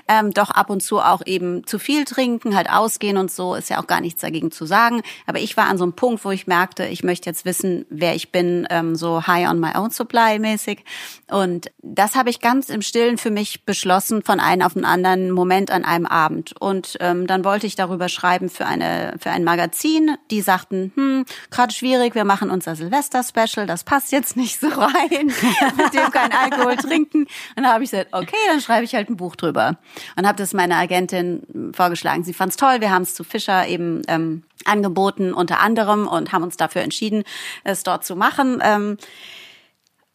[0.07, 3.69] ähm, doch ab und zu auch eben zu viel trinken, halt ausgehen und so, ist
[3.69, 5.01] ja auch gar nichts dagegen zu sagen.
[5.25, 8.15] Aber ich war an so einem Punkt, wo ich merkte, ich möchte jetzt wissen, wer
[8.15, 10.83] ich bin, ähm, so high on my own supply mäßig.
[11.29, 15.31] Und das habe ich ganz im Stillen für mich beschlossen, von einem auf den anderen
[15.31, 16.53] Moment an einem Abend.
[16.59, 20.17] Und ähm, dann wollte ich darüber schreiben für eine für ein Magazin.
[20.29, 25.27] Die sagten, hm, gerade schwierig, wir machen unser Silvester-Special, das passt jetzt nicht so rein,
[25.77, 27.21] mit dem kein Alkohol trinken.
[27.21, 29.77] Und dann habe ich gesagt, okay, dann schreibe ich ich halt ein Buch drüber
[30.15, 32.23] und habe das meiner Agentin vorgeschlagen.
[32.23, 32.81] Sie fand es toll.
[32.81, 37.23] Wir haben es zu Fischer eben ähm, angeboten unter anderem und haben uns dafür entschieden,
[37.63, 38.59] es dort zu machen.
[38.63, 38.97] Ähm,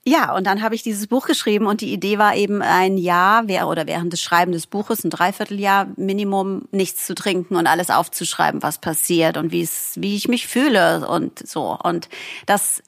[0.08, 3.42] ja, und dann habe ich dieses Buch geschrieben und die Idee war eben ein Jahr
[3.66, 8.62] oder während des Schreiben des Buches, ein Dreivierteljahr Minimum, nichts zu trinken und alles aufzuschreiben,
[8.62, 11.76] was passiert und wie es, wie ich mich fühle und so.
[11.82, 12.08] Und
[12.46, 12.84] das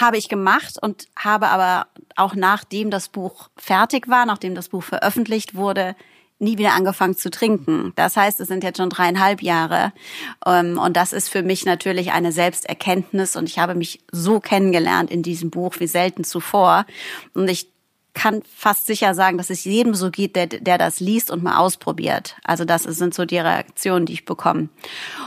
[0.00, 4.82] habe ich gemacht und habe aber auch nachdem das Buch fertig war, nachdem das Buch
[4.82, 5.96] veröffentlicht wurde,
[6.38, 7.92] nie wieder angefangen zu trinken.
[7.96, 9.92] Das heißt, es sind jetzt schon dreieinhalb Jahre.
[10.46, 13.36] Ähm, und das ist für mich natürlich eine Selbsterkenntnis.
[13.36, 16.86] Und ich habe mich so kennengelernt in diesem Buch wie selten zuvor.
[17.34, 17.73] Und ich
[18.14, 21.58] kann fast sicher sagen, dass es jedem so geht, der, der das liest und mal
[21.58, 22.36] ausprobiert.
[22.44, 24.68] Also das sind so die Reaktionen, die ich bekomme.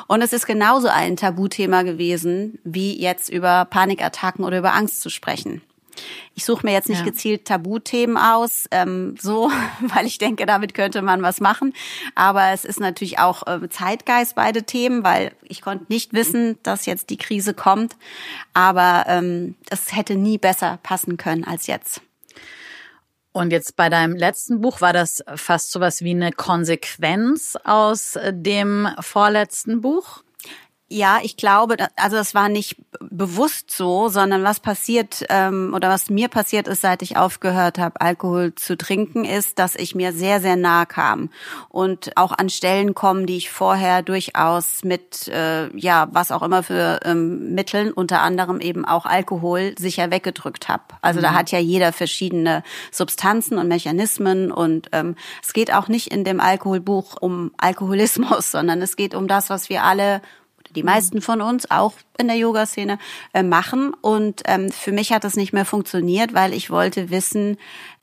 [0.08, 5.10] Und es ist genauso ein Tabuthema gewesen, wie jetzt über Panikattacken oder über Angst zu
[5.10, 5.62] sprechen.
[6.36, 7.06] Ich suche mir jetzt nicht ja.
[7.06, 11.74] gezielt Tabuthemen aus, ähm, so, weil ich denke, damit könnte man was machen.
[12.16, 16.86] Aber es ist natürlich auch äh, Zeitgeist beide Themen, weil ich konnte nicht wissen, dass
[16.86, 17.96] jetzt die Krise kommt.
[18.54, 22.02] Aber ähm, es hätte nie besser passen können als jetzt.
[23.38, 28.88] Und jetzt bei deinem letzten Buch war das fast sowas wie eine Konsequenz aus dem
[29.00, 30.24] vorletzten Buch?
[30.90, 36.10] Ja, ich glaube, also das war nicht bewusst so, sondern was passiert ähm, oder was
[36.10, 40.40] mir passiert ist, seit ich aufgehört habe, Alkohol zu trinken, ist, dass ich mir sehr,
[40.40, 41.30] sehr nah kam
[41.68, 46.64] und auch an Stellen kommen, die ich vorher durchaus mit, äh, ja, was auch immer
[46.64, 50.84] für ähm, Mitteln, unter anderem eben auch Alkohol, sicher weggedrückt habe.
[51.02, 51.24] Also mhm.
[51.24, 56.24] da hat ja jeder verschiedene Substanzen und Mechanismen und ähm, es geht auch nicht in
[56.24, 60.22] dem Alkoholbuch um Alkoholismus, sondern es geht um das, was wir alle
[60.76, 63.00] die meisten von uns auch in der Yoga-Szene
[63.34, 63.94] äh, machen.
[63.94, 67.58] Und ähm, für mich hat das nicht mehr funktioniert, weil ich wollte wissen,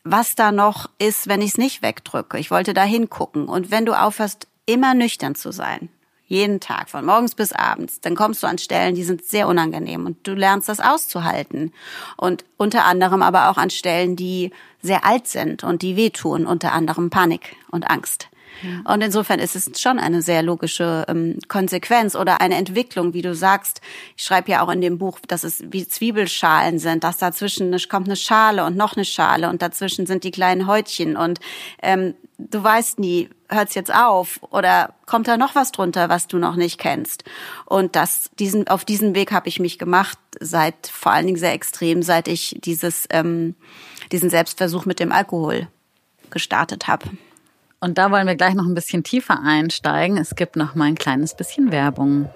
[0.05, 2.39] was da noch ist, wenn ich es nicht wegdrücke.
[2.39, 3.49] Ich wollte da hingucken.
[3.49, 5.91] Und wenn du aufhörst, immer nüchtern zu sein,
[6.27, 10.07] jeden Tag, von morgens bis abends, dann kommst du an Stellen, die sind sehr unangenehm
[10.07, 11.73] und du lernst das auszuhalten.
[12.17, 14.51] Und unter anderem aber auch an Stellen, die
[14.83, 18.29] sehr alt sind und die wehtun, unter anderem Panik und Angst.
[18.85, 23.35] Und insofern ist es schon eine sehr logische ähm, Konsequenz oder eine Entwicklung, wie du
[23.35, 23.81] sagst.
[24.17, 27.79] Ich schreibe ja auch in dem Buch, dass es wie Zwiebelschalen sind, dass dazwischen eine,
[27.89, 31.41] kommt eine Schale und noch eine Schale und dazwischen sind die kleinen Häutchen und
[31.83, 36.39] ähm, du weißt nie, hört's jetzt auf oder kommt da noch was drunter, was du
[36.39, 37.25] noch nicht kennst?
[37.67, 41.53] Und das, diesen, auf diesen Weg habe ich mich gemacht, seit vor allen Dingen sehr
[41.53, 43.55] extrem, seit ich dieses, ähm,
[44.13, 45.69] diesen Selbstversuch mit dem Alkohol
[46.31, 47.11] gestartet habe.
[47.85, 50.17] Und da wollen wir gleich noch ein bisschen tiefer einsteigen.
[50.17, 52.31] Es gibt noch mal ein kleines bisschen Werbung.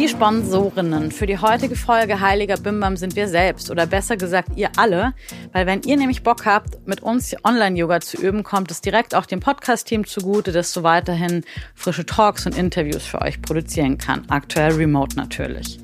[0.00, 4.70] Die Sponsorinnen für die heutige Folge Heiliger Bimbam sind wir selbst oder besser gesagt ihr
[4.76, 5.14] alle,
[5.52, 9.26] weil wenn ihr nämlich Bock habt, mit uns Online-Yoga zu üben, kommt es direkt auch
[9.26, 11.44] dem Podcast-Team zugute, das so weiterhin
[11.76, 14.24] frische Talks und Interviews für euch produzieren kann.
[14.28, 15.78] Aktuell remote natürlich.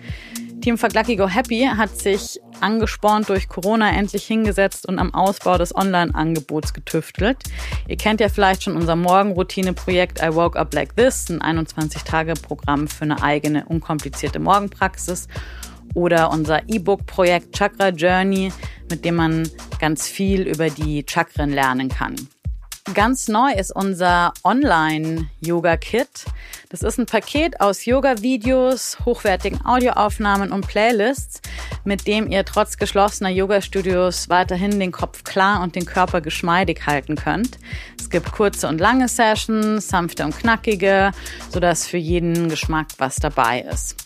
[0.68, 5.56] Team Fuck Lucky Go Happy hat sich angespornt durch Corona endlich hingesetzt und am Ausbau
[5.56, 7.38] des Online-Angebots getüftelt.
[7.86, 13.04] Ihr kennt ja vielleicht schon unser Morgenroutine-Projekt I Woke Up Like This, ein 21-Tage-Programm für
[13.04, 15.28] eine eigene, unkomplizierte Morgenpraxis.
[15.94, 18.52] Oder unser E-Book-Projekt Chakra Journey,
[18.90, 19.48] mit dem man
[19.80, 22.14] ganz viel über die Chakren lernen kann.
[22.94, 26.26] Ganz neu ist unser Online-Yoga-Kit.
[26.70, 31.40] Das ist ein Paket aus Yoga-Videos, hochwertigen Audioaufnahmen und Playlists,
[31.84, 37.16] mit dem ihr trotz geschlossener Yoga-Studios weiterhin den Kopf klar und den Körper geschmeidig halten
[37.16, 37.56] könnt.
[37.98, 41.12] Es gibt kurze und lange Sessions, sanfte und knackige,
[41.50, 43.96] sodass für jeden Geschmack was dabei ist.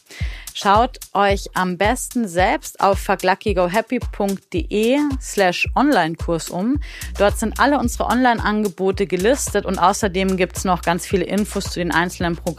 [0.55, 6.79] Schaut euch am besten selbst auf fuckluckygohappy.de slash Online-Kurs um.
[7.17, 11.91] Dort sind alle unsere Online-Angebote gelistet und außerdem gibt's noch ganz viele Infos zu den
[11.91, 12.52] einzelnen Programmen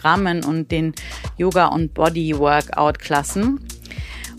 [0.45, 0.93] und den
[1.37, 3.59] Yoga- und Body-Workout-Klassen.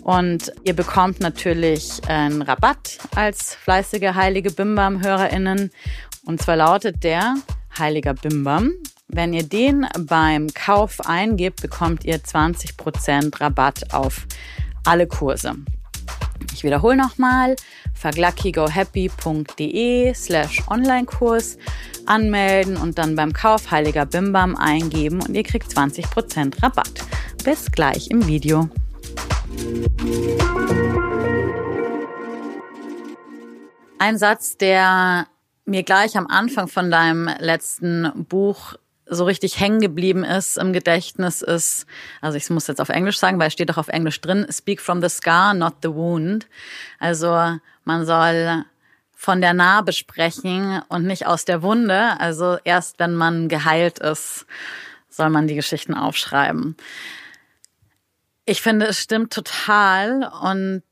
[0.02, 5.70] Und ihr bekommt natürlich einen Rabatt als fleißige Heilige Bimbam-HörerInnen.
[6.26, 7.36] Und zwar lautet der
[7.78, 8.72] Heiliger Bimbam
[9.08, 14.26] wenn ihr den beim Kauf eingebt, bekommt ihr 20% Rabatt auf
[14.84, 15.54] alle Kurse.
[16.52, 17.56] Ich wiederhole nochmal,
[17.94, 21.58] vergluckygohappy.de slash Online-Kurs
[22.06, 27.00] anmelden und dann beim Kauf Heiliger Bimbam eingeben und ihr kriegt 20% Rabatt.
[27.44, 28.68] Bis gleich im Video.
[33.98, 35.26] Ein Satz, der
[35.64, 38.74] mir gleich am Anfang von deinem letzten Buch
[39.06, 41.86] so richtig hängen geblieben ist im Gedächtnis ist,
[42.20, 44.80] also ich muss jetzt auf Englisch sagen, weil es steht auch auf Englisch drin, speak
[44.80, 46.46] from the scar, not the wound.
[46.98, 48.64] Also man soll
[49.12, 52.18] von der Narbe sprechen und nicht aus der Wunde.
[52.20, 54.46] Also erst wenn man geheilt ist,
[55.08, 56.76] soll man die Geschichten aufschreiben.
[58.44, 60.82] Ich finde, es stimmt total und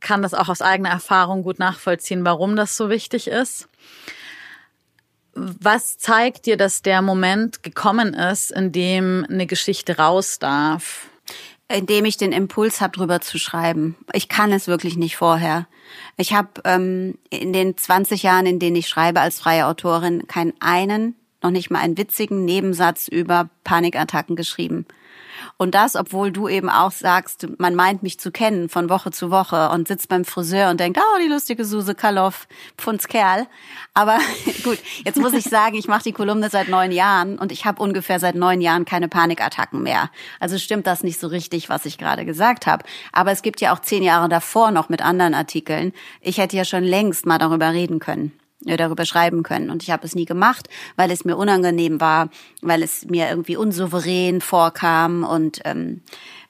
[0.00, 3.68] kann das auch aus eigener Erfahrung gut nachvollziehen, warum das so wichtig ist.
[5.34, 11.09] Was zeigt dir, dass der Moment gekommen ist, in dem eine Geschichte raus darf?
[11.72, 13.96] Indem ich den Impuls habe, drüber zu schreiben.
[14.12, 15.68] Ich kann es wirklich nicht vorher.
[16.16, 20.54] Ich habe ähm, in den 20 Jahren, in denen ich schreibe als freie Autorin, keinen
[20.58, 24.86] einen, noch nicht mal einen witzigen Nebensatz über Panikattacken geschrieben.
[25.60, 29.30] Und das, obwohl du eben auch sagst, man meint mich zu kennen von Woche zu
[29.30, 33.46] Woche und sitzt beim Friseur und denkt, oh, die lustige Suse Kaloff, Pfundskerl.
[33.92, 34.16] Aber
[34.64, 37.82] gut, jetzt muss ich sagen, ich mache die Kolumne seit neun Jahren und ich habe
[37.82, 40.08] ungefähr seit neun Jahren keine Panikattacken mehr.
[40.38, 42.86] Also stimmt das nicht so richtig, was ich gerade gesagt habe.
[43.12, 45.92] Aber es gibt ja auch zehn Jahre davor noch mit anderen Artikeln.
[46.22, 49.70] Ich hätte ja schon längst mal darüber reden können darüber schreiben können.
[49.70, 52.28] Und ich habe es nie gemacht, weil es mir unangenehm war,
[52.60, 56.02] weil es mir irgendwie unsouverän vorkam und ähm,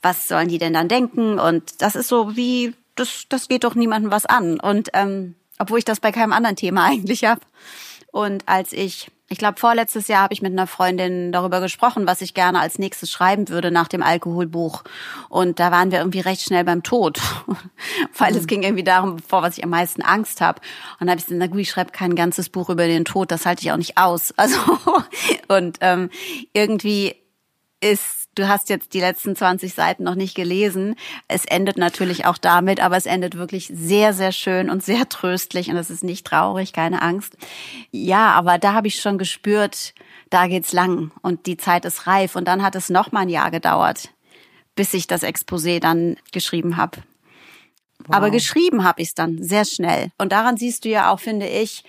[0.02, 1.38] was sollen die denn dann denken?
[1.38, 4.58] Und das ist so wie, das, das geht doch niemandem was an.
[4.58, 7.40] Und ähm, obwohl ich das bei keinem anderen Thema eigentlich habe.
[8.12, 12.20] Und als ich ich glaube, vorletztes Jahr habe ich mit einer Freundin darüber gesprochen, was
[12.20, 14.82] ich gerne als nächstes schreiben würde nach dem Alkoholbuch.
[15.28, 17.20] Und da waren wir irgendwie recht schnell beim Tod,
[18.18, 18.38] weil mhm.
[18.38, 20.60] es ging irgendwie darum, vor was ich am meisten Angst habe.
[20.98, 23.30] Und da habe ich gesagt, na gut, ich schreibe kein ganzes Buch über den Tod,
[23.30, 24.34] das halte ich auch nicht aus.
[24.40, 24.58] Also
[25.48, 26.08] und ähm,
[26.54, 27.14] irgendwie
[27.80, 30.96] ist du hast jetzt die letzten 20 Seiten noch nicht gelesen.
[31.28, 35.70] Es endet natürlich auch damit, aber es endet wirklich sehr, sehr schön und sehr tröstlich
[35.70, 37.36] und es ist nicht traurig, keine Angst.
[37.90, 39.94] Ja, aber da habe ich schon gespürt,
[40.30, 43.28] da geht's lang und die Zeit ist reif und dann hat es noch mal ein
[43.28, 44.10] Jahr gedauert,
[44.74, 46.98] bis ich das Exposé dann geschrieben habe.
[48.06, 48.16] Wow.
[48.16, 51.46] Aber geschrieben habe ich es dann sehr schnell und daran siehst du ja auch, finde
[51.46, 51.84] ich,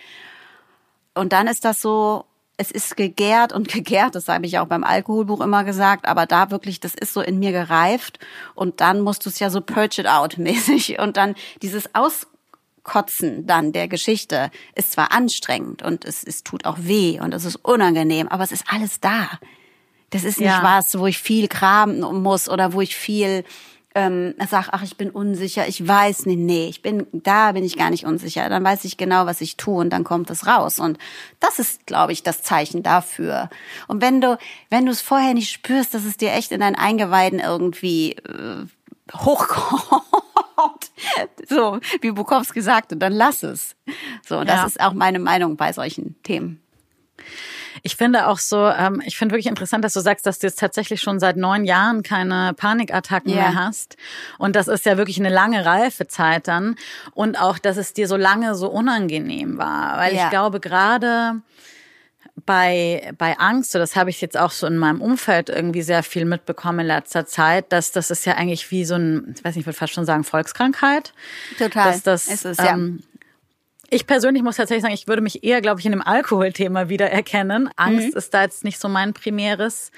[1.13, 2.25] und dann ist das so,
[2.61, 6.51] es ist gegärt und gegärt, das habe ich auch beim Alkoholbuch immer gesagt, aber da
[6.51, 8.19] wirklich, das ist so in mir gereift
[8.53, 13.47] und dann musst du es ja so purge it out mäßig und dann dieses Auskotzen
[13.47, 17.55] dann der Geschichte ist zwar anstrengend und es, es tut auch weh und es ist
[17.55, 19.27] unangenehm, aber es ist alles da.
[20.11, 20.61] Das ist nicht ja.
[20.61, 23.43] was, wo ich viel graben muss oder wo ich viel
[23.93, 27.77] ähm, sag, ach, ich bin unsicher, ich weiß nicht, nee, ich bin, da bin ich
[27.77, 30.79] gar nicht unsicher, dann weiß ich genau, was ich tue und dann kommt es raus.
[30.79, 30.97] Und
[31.39, 33.49] das ist, glaube ich, das Zeichen dafür.
[33.87, 34.37] Und wenn du,
[34.69, 38.65] wenn du es vorher nicht spürst, dass es dir echt in deinen Eingeweiden irgendwie äh,
[39.13, 40.03] hochkommt,
[41.49, 43.75] so wie Bukowski sagte, dann lass es.
[44.25, 44.65] So, das ja.
[44.65, 46.61] ist auch meine Meinung bei solchen Themen.
[47.83, 50.59] Ich finde auch so, ähm, ich finde wirklich interessant, dass du sagst, dass du jetzt
[50.59, 53.49] tatsächlich schon seit neun Jahren keine Panikattacken yeah.
[53.49, 53.97] mehr hast.
[54.37, 56.75] Und das ist ja wirklich eine lange Reifezeit dann.
[57.13, 59.97] Und auch, dass es dir so lange so unangenehm war.
[59.97, 60.25] Weil yeah.
[60.25, 61.41] ich glaube, gerade
[62.45, 66.03] bei, bei Angst, so das habe ich jetzt auch so in meinem Umfeld irgendwie sehr
[66.03, 69.55] viel mitbekommen in letzter Zeit, dass das ist ja eigentlich wie so ein, ich weiß
[69.55, 71.13] nicht, ich würde fast schon sagen, Volkskrankheit.
[71.57, 71.91] Total.
[71.91, 72.77] Dass das, ist es, ja.
[73.91, 77.69] Ich persönlich muss tatsächlich sagen, ich würde mich eher, glaube ich, in dem Alkoholthema wiedererkennen.
[77.75, 78.17] Angst mhm.
[78.17, 79.91] ist da jetzt nicht so mein primäres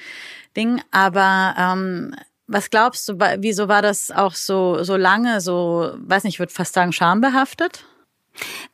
[0.57, 2.15] Ding, aber ähm,
[2.47, 6.51] was glaubst du, wieso war das auch so so lange so, weiß nicht, ich würde
[6.51, 7.85] fast sagen schambehaftet?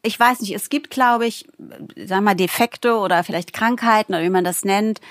[0.01, 1.45] Ich weiß nicht, es gibt, glaube ich,
[1.97, 5.01] sag mal Defekte oder vielleicht Krankheiten oder wie man das nennt,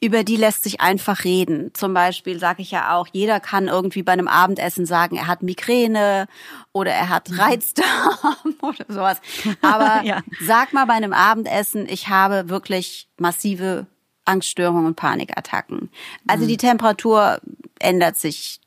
[0.00, 1.72] über die lässt sich einfach reden.
[1.74, 5.42] Zum Beispiel sage ich ja auch, jeder kann irgendwie bei einem Abendessen sagen, er hat
[5.42, 6.26] Migräne
[6.72, 7.38] oder er hat mhm.
[7.38, 9.20] Reizdarm oder sowas.
[9.60, 10.22] Aber ja.
[10.40, 13.86] sag mal bei einem Abendessen, ich habe wirklich massive
[14.24, 15.90] Angststörungen und Panikattacken.
[16.26, 16.48] Also mhm.
[16.48, 17.40] die Temperatur
[17.78, 18.60] ändert sich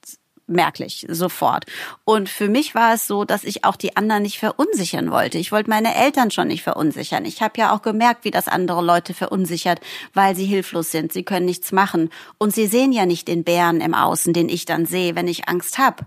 [0.47, 1.65] merklich, sofort.
[2.05, 5.37] Und für mich war es so, dass ich auch die anderen nicht verunsichern wollte.
[5.37, 7.25] Ich wollte meine Eltern schon nicht verunsichern.
[7.25, 9.79] Ich habe ja auch gemerkt, wie das andere Leute verunsichert,
[10.13, 11.13] weil sie hilflos sind.
[11.13, 12.09] Sie können nichts machen.
[12.37, 15.47] Und sie sehen ja nicht den Bären im Außen, den ich dann sehe, wenn ich
[15.47, 16.05] Angst habe.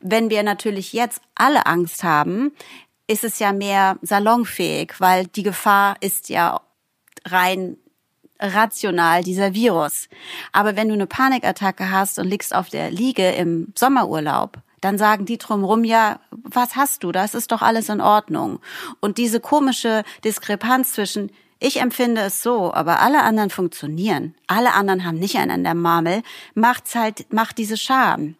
[0.00, 2.52] Wenn wir natürlich jetzt alle Angst haben,
[3.06, 6.60] ist es ja mehr salonfähig, weil die Gefahr ist ja
[7.26, 7.76] rein
[8.40, 10.08] rational, dieser Virus.
[10.52, 15.24] Aber wenn du eine Panikattacke hast und liegst auf der Liege im Sommerurlaub, dann sagen
[15.24, 17.12] die drumrum, ja, was hast du?
[17.12, 18.60] Das ist doch alles in Ordnung.
[19.00, 25.06] Und diese komische Diskrepanz zwischen, ich empfinde es so, aber alle anderen funktionieren, alle anderen
[25.06, 26.22] haben nicht einen an der Marmel,
[26.54, 28.36] macht's halt, macht diese Scham.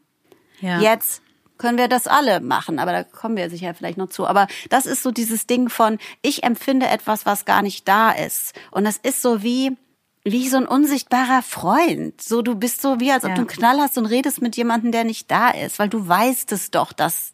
[0.61, 0.81] Ja.
[0.81, 1.23] Jetzt
[1.57, 4.27] können wir das alle machen, aber da kommen wir sicher vielleicht noch zu.
[4.27, 8.53] Aber das ist so dieses Ding von, ich empfinde etwas, was gar nicht da ist.
[8.71, 9.77] Und das ist so wie,
[10.25, 12.21] wie so ein unsichtbarer Freund.
[12.21, 13.35] So, du bist so wie, als ob ja.
[13.37, 16.51] du einen Knall hast und redest mit jemandem, der nicht da ist, weil du weißt
[16.53, 17.33] es doch, dass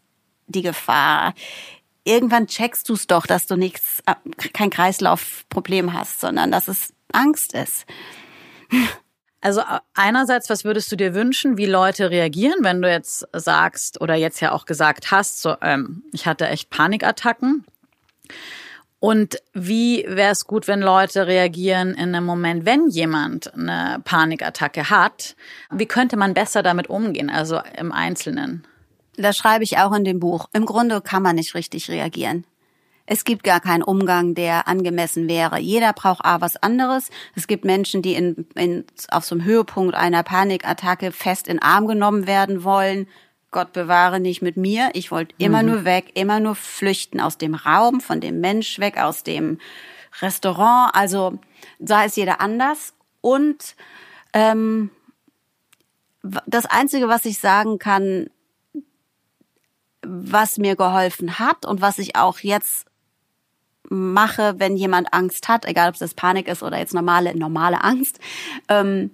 [0.48, 1.34] die Gefahr.
[2.04, 4.14] Irgendwann checkst du es doch, dass du nichts, äh,
[4.52, 7.86] kein Kreislaufproblem hast, sondern dass es Angst ist.
[9.40, 9.62] Also
[9.94, 14.40] einerseits, was würdest du dir wünschen, wie Leute reagieren, wenn du jetzt sagst oder jetzt
[14.40, 17.64] ja auch gesagt hast, so, ähm, ich hatte echt Panikattacken.
[19.00, 24.90] Und wie wäre es gut, wenn Leute reagieren in einem Moment, wenn jemand eine Panikattacke
[24.90, 25.36] hat?
[25.70, 28.66] Wie könnte man besser damit umgehen, also im Einzelnen?
[29.16, 30.48] Das schreibe ich auch in dem Buch.
[30.52, 32.44] Im Grunde kann man nicht richtig reagieren.
[33.06, 35.58] Es gibt gar keinen Umgang, der angemessen wäre.
[35.58, 37.08] Jeder braucht A was anderes.
[37.34, 41.88] Es gibt Menschen, die in, in, auf so einem Höhepunkt einer Panikattacke fest in Arm
[41.88, 43.08] genommen werden wollen.
[43.50, 44.90] Gott bewahre nicht mit mir.
[44.92, 45.68] Ich wollte immer mhm.
[45.68, 49.58] nur weg, immer nur flüchten aus dem Raum, von dem Mensch weg, aus dem
[50.20, 50.94] Restaurant.
[50.94, 51.38] Also
[51.78, 52.94] da ist jeder anders.
[53.20, 53.74] Und
[54.32, 54.90] ähm,
[56.22, 58.30] das Einzige, was ich sagen kann,
[60.02, 62.86] was mir geholfen hat und was ich auch jetzt
[63.88, 68.20] mache, wenn jemand Angst hat, egal ob das Panik ist oder jetzt normale, normale Angst,
[68.68, 69.10] ähm,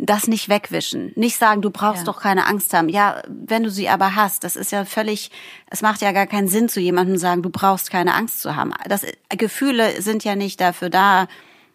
[0.00, 1.12] das nicht wegwischen.
[1.16, 2.04] Nicht sagen, du brauchst ja.
[2.04, 2.88] doch keine Angst haben.
[2.88, 5.30] Ja, wenn du sie aber hast, das ist ja völlig,
[5.70, 8.72] es macht ja gar keinen Sinn zu jemandem sagen, du brauchst keine Angst zu haben.
[8.88, 11.26] Das, Gefühle sind ja nicht dafür da,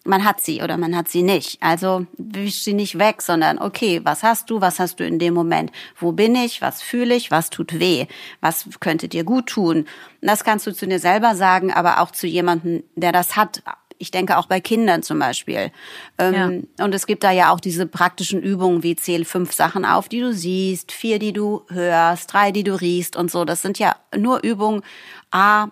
[0.05, 1.62] man hat sie oder man hat sie nicht.
[1.62, 5.33] Also wisch sie nicht weg, sondern okay, was hast du, was hast du in dem
[5.33, 5.71] Moment?
[5.97, 8.07] Wo bin ich, was fühle ich, was tut weh,
[8.41, 9.86] was könnte dir gut tun?
[10.21, 13.62] das kannst du zu dir selber sagen, aber auch zu jemandem, der das hat.
[14.03, 15.71] Ich denke auch bei Kindern zum Beispiel.
[16.17, 16.85] Ähm, ja.
[16.85, 20.19] Und es gibt da ja auch diese praktischen Übungen wie zähl fünf Sachen auf, die
[20.19, 23.45] du siehst, vier, die du hörst, drei, die du riechst und so.
[23.45, 24.83] Das sind ja nur Übungen.
[25.31, 25.69] A,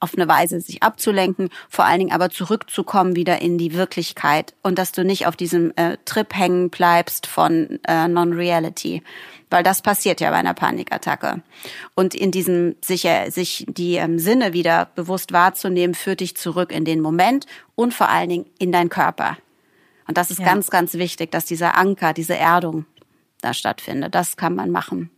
[0.00, 4.78] auf eine Weise sich abzulenken, vor allen Dingen aber zurückzukommen wieder in die Wirklichkeit und
[4.78, 9.02] dass du nicht auf diesem äh, Trip hängen bleibst von äh, Non-Reality,
[9.50, 11.42] weil das passiert ja bei einer Panikattacke.
[11.94, 16.72] Und in diesem sich, äh, sich die ähm, Sinne wieder bewusst wahrzunehmen, führt dich zurück
[16.72, 19.36] in den Moment und vor allen Dingen in deinen Körper.
[20.06, 20.46] Und das ist ja.
[20.46, 22.86] ganz, ganz wichtig, dass dieser Anker, diese Erdung
[23.40, 24.14] da stattfindet.
[24.14, 25.10] Das kann man machen.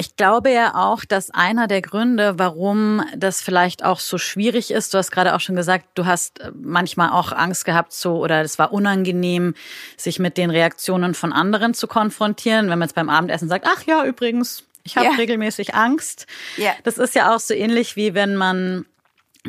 [0.00, 4.94] Ich glaube ja auch, dass einer der Gründe, warum das vielleicht auch so schwierig ist,
[4.94, 8.42] du hast gerade auch schon gesagt, du hast äh, manchmal auch Angst gehabt so oder
[8.42, 9.54] es war unangenehm,
[9.96, 13.82] sich mit den Reaktionen von anderen zu konfrontieren, wenn man jetzt beim Abendessen sagt, ach
[13.86, 15.12] ja, übrigens, ich habe ja.
[15.14, 16.28] regelmäßig Angst.
[16.58, 16.74] Ja.
[16.84, 18.86] Das ist ja auch so ähnlich wie wenn man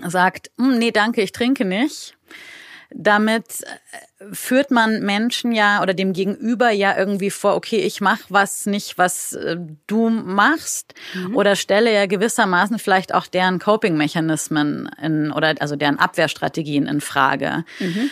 [0.03, 2.17] sagt, hm, nee, danke, ich trinke nicht.
[2.91, 8.23] Damit äh, führt man Menschen ja oder dem Gegenüber ja irgendwie vor, okay, ich mache
[8.29, 11.35] was nicht, was äh, du machst mhm.
[11.35, 17.63] oder stelle ja gewissermaßen vielleicht auch deren Coping-Mechanismen in, oder also deren Abwehrstrategien in Frage.
[17.79, 18.09] Mhm.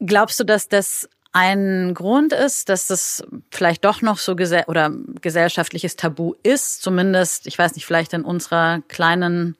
[0.00, 4.92] Glaubst du, dass das ein Grund ist, dass das vielleicht doch noch so gesell oder
[5.20, 9.56] gesellschaftliches Tabu ist, zumindest, ich weiß nicht, vielleicht in unserer kleinen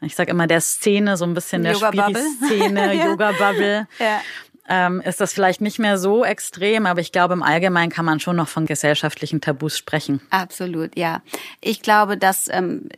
[0.00, 2.92] ich sage immer der Szene, so ein bisschen der Spiri-Szene.
[3.04, 3.88] Yoga-Bubble.
[3.98, 4.20] Ja.
[4.68, 8.18] Ähm, ist das vielleicht nicht mehr so extrem, aber ich glaube, im Allgemeinen kann man
[8.18, 10.20] schon noch von gesellschaftlichen Tabus sprechen.
[10.30, 11.22] Absolut, ja.
[11.60, 12.88] Ich glaube, dass ähm,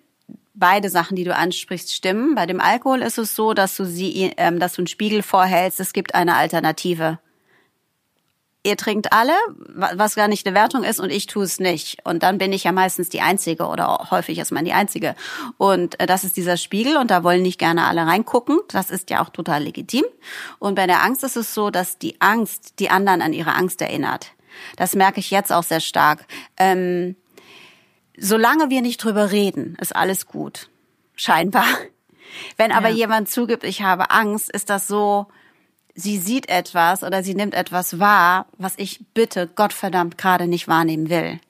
[0.54, 2.34] beide Sachen, die du ansprichst, stimmen.
[2.34, 5.78] Bei dem Alkohol ist es so, dass du sie, ähm, dass du einen Spiegel vorhältst.
[5.78, 7.18] Es gibt eine Alternative
[8.68, 11.98] ihr trinkt alle, was gar nicht eine Wertung ist und ich tue es nicht.
[12.04, 15.14] Und dann bin ich ja meistens die Einzige oder häufig ist man die Einzige.
[15.56, 18.60] Und äh, das ist dieser Spiegel und da wollen nicht gerne alle reingucken.
[18.68, 20.04] Das ist ja auch total legitim.
[20.58, 23.80] Und bei der Angst ist es so, dass die Angst die anderen an ihre Angst
[23.80, 24.32] erinnert.
[24.76, 26.26] Das merke ich jetzt auch sehr stark.
[26.56, 27.16] Ähm,
[28.16, 30.68] solange wir nicht drüber reden, ist alles gut.
[31.16, 31.66] Scheinbar.
[32.56, 32.96] Wenn aber ja.
[32.96, 35.26] jemand zugibt, ich habe Angst, ist das so,
[35.98, 41.10] sie sieht etwas oder sie nimmt etwas wahr, was ich bitte Gottverdammt gerade nicht wahrnehmen
[41.10, 41.40] will.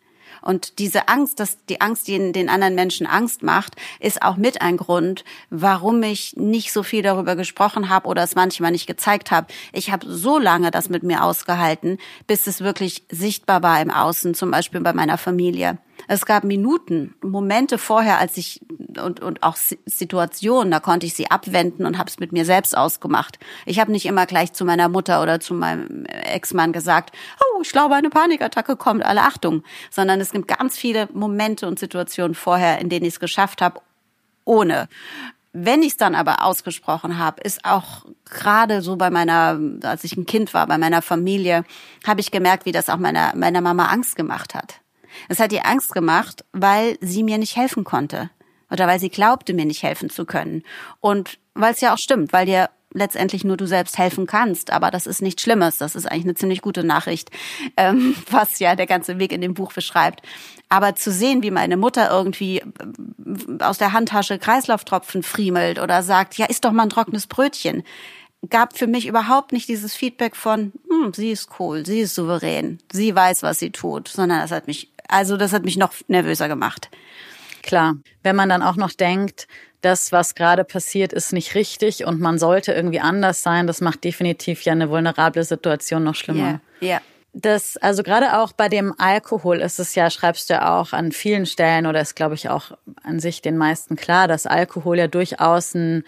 [0.41, 4.63] Und diese Angst, dass die Angst, die den anderen Menschen Angst macht, ist auch mit
[4.63, 9.31] ein Grund, warum ich nicht so viel darüber gesprochen habe oder es manchmal nicht gezeigt
[9.31, 9.49] habe.
[9.73, 14.35] Ich habe so lange das mit mir ausgehalten, bis es wirklich sichtbar war im Außen,
[14.35, 15.79] zum Beispiel bei meiner Familie.
[16.07, 18.61] Es gab Minuten, Momente vorher, als ich
[19.03, 22.77] und, und auch Situationen, da konnte ich sie abwenden und habe es mit mir selbst
[22.77, 23.39] ausgemacht.
[23.67, 27.73] Ich habe nicht immer gleich zu meiner Mutter oder zu meinem Ex-Mann gesagt, oh, ich
[27.73, 32.79] glaube, eine Panikattacke kommt, alle Achtung, sondern es gibt ganz viele Momente und Situationen vorher,
[32.79, 33.81] in denen ich es geschafft habe,
[34.45, 34.89] ohne.
[35.53, 40.17] Wenn ich es dann aber ausgesprochen habe, ist auch gerade so bei meiner, als ich
[40.17, 41.65] ein Kind war, bei meiner Familie,
[42.07, 44.81] habe ich gemerkt, wie das auch meiner, meiner Mama Angst gemacht hat.
[45.29, 48.31] Es hat ihr Angst gemacht, weil sie mir nicht helfen konnte.
[48.71, 50.63] Oder weil sie glaubte, mir nicht helfen zu können.
[51.01, 54.71] Und weil es ja auch stimmt, weil dir letztendlich nur du selbst helfen kannst.
[54.71, 55.79] Aber das ist nichts Schlimmes.
[55.79, 57.31] Das ist eigentlich eine ziemlich gute Nachricht,
[57.77, 60.23] ähm, was ja der ganze Weg in dem Buch beschreibt.
[60.69, 66.37] Aber zu sehen, wie meine Mutter irgendwie äh, aus der Handtasche Kreislauftropfen friemelt oder sagt,
[66.37, 67.83] ja, isst doch mal ein trockenes Brötchen,
[68.49, 72.79] gab für mich überhaupt nicht dieses Feedback von, hm, sie ist cool, sie ist souverän,
[72.93, 76.49] sie weiß, was sie tut, sondern das hat mich, also das hat mich noch nervöser
[76.49, 76.89] gemacht.
[77.63, 79.49] Klar, wenn man dann auch noch denkt,
[79.81, 83.67] das, was gerade passiert, ist nicht richtig und man sollte irgendwie anders sein.
[83.67, 86.61] Das macht definitiv ja eine vulnerable Situation noch schlimmer.
[86.81, 86.89] Ja.
[86.89, 86.91] Yeah.
[86.91, 87.01] Yeah.
[87.35, 91.13] Das, also gerade auch bei dem Alkohol ist es ja, schreibst du ja auch an
[91.13, 92.73] vielen Stellen oder ist, glaube ich, auch
[93.03, 96.05] an sich den meisten klar, dass Alkohol ja durchaus ein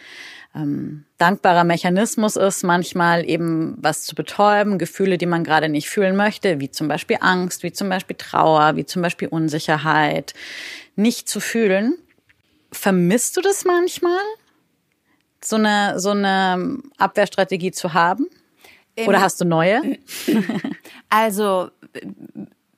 [0.54, 6.16] ähm, dankbarer Mechanismus ist, manchmal eben was zu betäuben, Gefühle, die man gerade nicht fühlen
[6.16, 10.34] möchte, wie zum Beispiel Angst, wie zum Beispiel Trauer, wie zum Beispiel Unsicherheit,
[10.96, 11.94] nicht zu fühlen.
[12.72, 14.18] Vermisst du das manchmal,
[15.42, 18.26] so eine, so eine Abwehrstrategie zu haben?
[19.06, 19.80] Oder hast du neue?
[21.12, 21.70] Also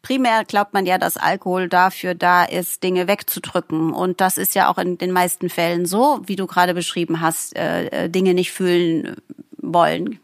[0.02, 3.92] primär glaubt man ja, dass Alkohol dafür da ist, Dinge wegzudrücken.
[3.92, 7.56] Und das ist ja auch in den meisten Fällen so, wie du gerade beschrieben hast,
[7.56, 9.16] äh, äh Dinge nicht fühlen
[9.56, 10.18] wollen.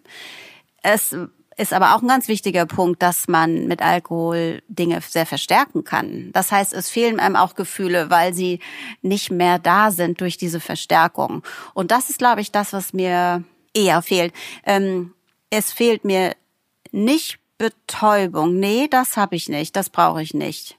[0.82, 1.16] Es
[1.56, 6.30] ist aber auch ein ganz wichtiger Punkt, dass man mit Alkohol Dinge sehr verstärken kann.
[6.32, 8.60] Das heißt, es fehlen einem auch Gefühle, weil sie
[9.02, 11.42] nicht mehr da sind durch diese Verstärkung.
[11.74, 13.42] Und das ist, glaube ich, das, was mir
[13.74, 14.32] eher fehlt.
[14.64, 15.14] Ähm,
[15.50, 16.36] es fehlt mir
[16.92, 18.58] nicht Betäubung.
[18.58, 19.76] Nee, das habe ich nicht.
[19.76, 20.78] Das brauche ich nicht.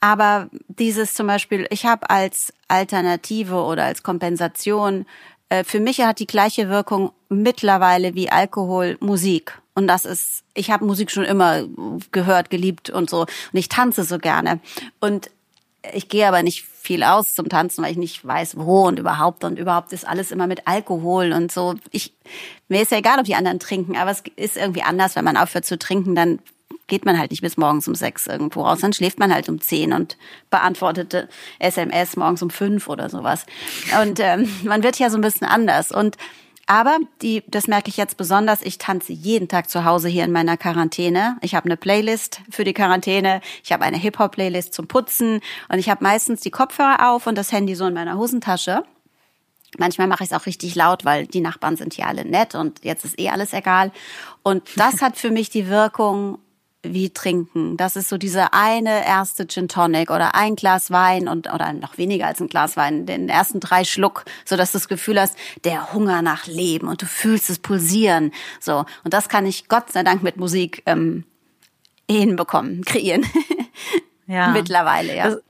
[0.00, 5.06] Aber dieses zum Beispiel, ich habe als Alternative oder als Kompensation,
[5.50, 9.60] äh, für mich hat die gleiche Wirkung mittlerweile wie Alkohol Musik.
[9.74, 11.64] Und das ist, ich habe Musik schon immer
[12.12, 13.20] gehört, geliebt und so.
[13.20, 14.60] Und ich tanze so gerne.
[15.00, 15.30] Und
[15.92, 19.44] ich gehe aber nicht viel aus zum Tanzen, weil ich nicht weiß, wo und überhaupt.
[19.44, 21.74] Und überhaupt ist alles immer mit Alkohol und so.
[21.90, 22.12] Ich,
[22.68, 25.36] mir ist ja egal, ob die anderen trinken, aber es ist irgendwie anders, wenn man
[25.36, 26.38] aufhört zu trinken, dann
[26.86, 29.60] geht man halt nicht bis morgens um sechs irgendwo raus, dann schläft man halt um
[29.60, 30.16] zehn und
[30.50, 31.28] beantwortete
[31.58, 33.46] SMS morgens um fünf oder sowas.
[34.02, 35.92] Und ähm, man wird ja so ein bisschen anders.
[35.92, 36.16] Und
[36.70, 38.62] aber die, das merke ich jetzt besonders.
[38.62, 41.36] Ich tanze jeden Tag zu Hause hier in meiner Quarantäne.
[41.40, 43.40] Ich habe eine Playlist für die Quarantäne.
[43.64, 45.40] Ich habe eine Hip-Hop-Playlist zum Putzen.
[45.68, 48.84] Und ich habe meistens die Kopfhörer auf und das Handy so in meiner Hosentasche.
[49.78, 52.84] Manchmal mache ich es auch richtig laut, weil die Nachbarn sind hier alle nett und
[52.84, 53.90] jetzt ist eh alles egal.
[54.44, 56.38] Und das hat für mich die Wirkung,
[56.82, 57.76] wie trinken.
[57.76, 61.98] Das ist so diese eine erste Gin Tonic oder ein Glas Wein und oder noch
[61.98, 65.36] weniger als ein Glas Wein, den ersten drei Schluck, so dass du das Gefühl hast,
[65.64, 68.32] der Hunger nach Leben und du fühlst es pulsieren.
[68.60, 71.24] So und das kann ich Gott sei Dank mit Musik ähm,
[72.10, 73.26] hinbekommen, kreieren.
[74.26, 74.48] Ja.
[74.48, 75.30] Mittlerweile, ja.
[75.30, 75.42] Das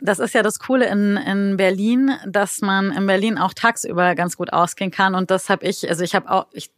[0.00, 4.36] das ist ja das Coole in, in Berlin, dass man in Berlin auch tagsüber ganz
[4.36, 5.14] gut ausgehen kann.
[5.14, 6.70] Und das habe ich, also ich habe auch, ich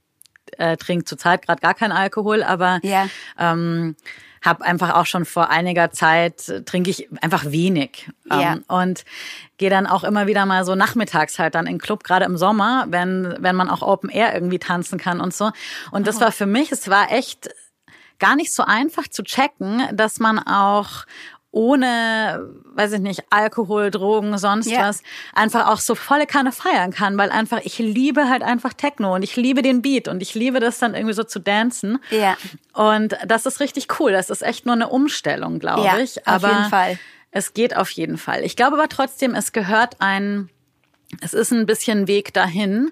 [0.59, 3.09] äh, trinke zurzeit gerade gar keinen Alkohol, aber ja.
[3.39, 3.97] ähm,
[4.45, 8.59] habe einfach auch schon vor einiger Zeit äh, trinke ich einfach wenig ähm, ja.
[8.69, 9.05] und
[9.57, 12.37] gehe dann auch immer wieder mal so nachmittags halt dann in den Club gerade im
[12.37, 15.51] Sommer, wenn wenn man auch Open Air irgendwie tanzen kann und so
[15.91, 16.21] und das oh.
[16.23, 17.49] war für mich, es war echt
[18.19, 21.05] gar nicht so einfach zu checken, dass man auch
[21.51, 24.89] ohne, weiß ich nicht, Alkohol, Drogen, sonst yeah.
[24.89, 25.03] was,
[25.35, 29.23] einfach auch so volle Kanne feiern kann, weil einfach, ich liebe halt einfach Techno und
[29.23, 31.99] ich liebe den Beat und ich liebe das dann irgendwie so zu dancen.
[32.11, 32.19] Ja.
[32.19, 32.37] Yeah.
[32.75, 34.13] Und das ist richtig cool.
[34.13, 36.27] Das ist echt nur eine Umstellung, glaube ja, ich.
[36.27, 36.99] Aber auf jeden Fall.
[37.31, 38.45] Es geht auf jeden Fall.
[38.45, 40.49] Ich glaube aber trotzdem, es gehört ein,
[41.23, 42.91] es ist ein bisschen Weg dahin,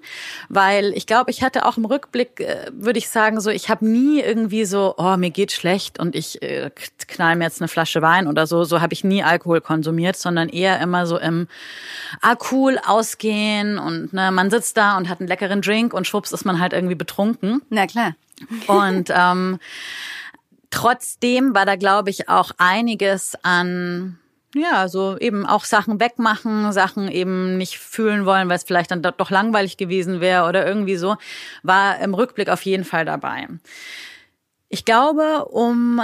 [0.49, 3.87] weil ich glaube, ich hatte auch im Rückblick, äh, würde ich sagen, so, ich habe
[3.87, 6.71] nie irgendwie so, oh, mir geht schlecht und ich äh,
[7.07, 8.63] knall mir jetzt eine Flasche Wein oder so.
[8.63, 11.47] So habe ich nie Alkohol konsumiert, sondern eher immer so im,
[12.21, 16.31] ah cool, ausgehen und ne, man sitzt da und hat einen leckeren Drink und schwupps
[16.31, 17.61] ist man halt irgendwie betrunken.
[17.69, 18.15] Na klar.
[18.65, 19.59] Und ähm,
[20.71, 24.17] trotzdem war da, glaube ich, auch einiges an
[24.59, 29.01] ja, so eben auch Sachen wegmachen, Sachen eben nicht fühlen wollen, weil es vielleicht dann
[29.01, 31.17] doch langweilig gewesen wäre oder irgendwie so,
[31.63, 33.47] war im Rückblick auf jeden Fall dabei.
[34.69, 36.01] Ich glaube, um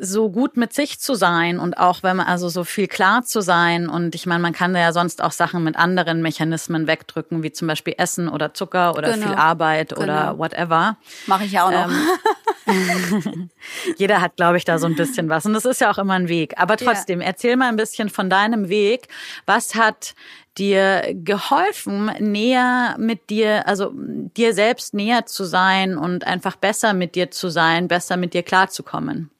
[0.00, 3.42] so gut mit sich zu sein und auch wenn man also so viel klar zu
[3.42, 7.52] sein und ich meine, man kann ja sonst auch Sachen mit anderen Mechanismen wegdrücken, wie
[7.52, 9.26] zum Beispiel Essen oder Zucker oder genau.
[9.26, 10.02] viel Arbeit genau.
[10.02, 10.96] oder whatever.
[11.26, 11.88] Mache ich ja auch noch.
[11.88, 11.96] Ähm,
[13.96, 16.14] jeder hat, glaube ich, da so ein bisschen was und das ist ja auch immer
[16.14, 16.54] ein Weg.
[16.56, 17.26] Aber trotzdem, ja.
[17.26, 19.08] erzähl mal ein bisschen von deinem Weg.
[19.46, 20.14] Was hat
[20.58, 27.14] dir geholfen, näher mit dir, also dir selbst näher zu sein und einfach besser mit
[27.14, 29.30] dir zu sein, besser mit dir klarzukommen?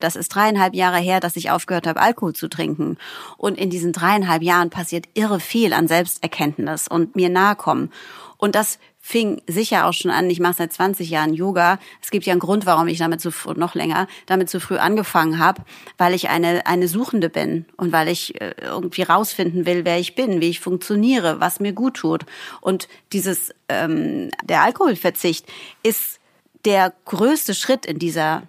[0.00, 2.98] Das ist dreieinhalb Jahre her, dass ich aufgehört habe, Alkohol zu trinken.
[3.36, 7.92] Und in diesen dreieinhalb Jahren passiert irre viel an Selbsterkenntnis und mir nahe kommen.
[8.36, 8.78] Und das
[9.08, 10.28] fing sicher auch schon an.
[10.28, 11.78] Ich mache seit 20 Jahren Yoga.
[12.02, 15.38] Es gibt ja einen Grund, warum ich damit zu noch länger damit zu früh angefangen
[15.38, 15.62] habe,
[15.96, 20.14] weil ich eine eine Suchende bin und weil ich äh, irgendwie rausfinden will, wer ich
[20.14, 22.26] bin, wie ich funktioniere, was mir gut tut.
[22.60, 25.46] Und dieses ähm, der Alkoholverzicht
[25.82, 26.20] ist
[26.66, 28.42] der größte Schritt in dieser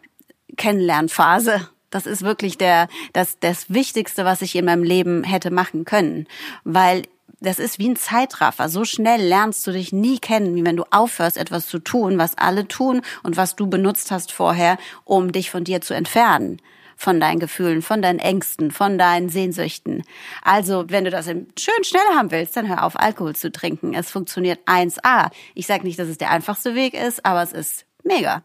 [0.58, 1.70] Kennenlernphase.
[1.90, 6.28] Das ist wirklich der, das, das Wichtigste, was ich in meinem Leben hätte machen können.
[6.66, 7.04] Weil
[7.40, 8.70] das ist wie ein Zeitraffer.
[8.70, 12.38] So schnell lernst du dich nie kennen, wie wenn du aufhörst, etwas zu tun, was
[12.38, 16.62] alle tun und was du benutzt hast vorher, um dich von dir zu entfernen
[17.00, 20.04] von deinen Gefühlen, von deinen Ängsten, von deinen Sehnsüchten.
[20.44, 23.94] Also, wenn du das schön schnell haben willst, dann hör auf, Alkohol zu trinken.
[23.94, 25.32] Es funktioniert 1A.
[25.56, 28.44] Ich sage nicht, dass es der einfachste Weg ist, aber es ist mega.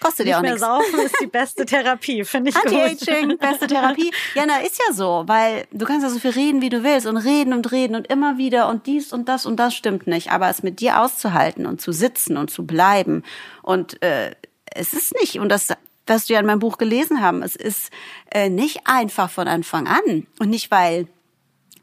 [0.00, 0.66] Kostet Nicht ja auch mehr nichts.
[0.66, 2.56] saufen ist die beste Therapie, finde ich.
[2.64, 4.10] Anti-Aging, beste Therapie.
[4.34, 7.06] Ja, na, ist ja so, weil du kannst ja so viel reden, wie du willst
[7.06, 10.30] und reden und reden und immer wieder und dies und das und das stimmt nicht.
[10.30, 13.24] Aber es mit dir auszuhalten und zu sitzen und zu bleiben
[13.62, 14.34] und äh,
[14.74, 15.68] es ist nicht, und das
[16.06, 17.90] wirst du ja in meinem Buch gelesen haben, es ist
[18.30, 21.06] äh, nicht einfach von Anfang an und nicht, weil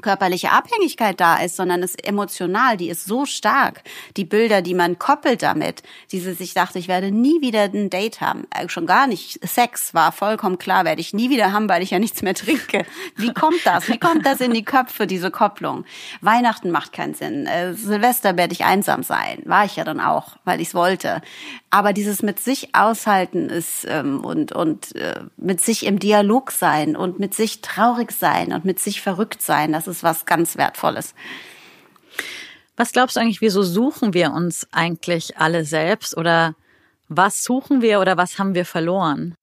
[0.05, 3.81] körperliche Abhängigkeit da ist, sondern es emotional, die ist so stark.
[4.17, 5.81] Die Bilder, die man koppelt damit,
[6.11, 9.39] dieses, ich dachte, ich werde nie wieder ein Date haben, äh, schon gar nicht.
[9.43, 12.85] Sex war vollkommen klar, werde ich nie wieder haben, weil ich ja nichts mehr trinke.
[13.15, 13.87] Wie kommt das?
[13.87, 15.85] Wie kommt das in die Köpfe, diese Kopplung?
[16.21, 17.47] Weihnachten macht keinen Sinn.
[17.47, 19.41] Äh, Silvester werde ich einsam sein.
[19.45, 21.23] War ich ja dann auch, weil ich es wollte.
[21.71, 26.95] Aber dieses mit sich aushalten ist ähm, und, und äh, mit sich im Dialog sein
[26.95, 31.13] und mit sich traurig sein und mit sich verrückt sein, das ist was ganz Wertvolles.
[32.77, 36.55] Was glaubst du eigentlich, wieso suchen wir uns eigentlich alle selbst oder
[37.07, 39.35] was suchen wir oder was haben wir verloren?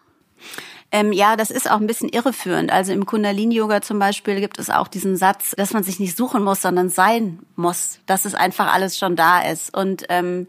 [0.94, 2.70] Ähm, ja, das ist auch ein bisschen irreführend.
[2.70, 6.44] Also im Kundalini-Yoga zum Beispiel gibt es auch diesen Satz, dass man sich nicht suchen
[6.44, 9.74] muss, sondern sein muss, dass es einfach alles schon da ist.
[9.74, 10.48] Und ähm,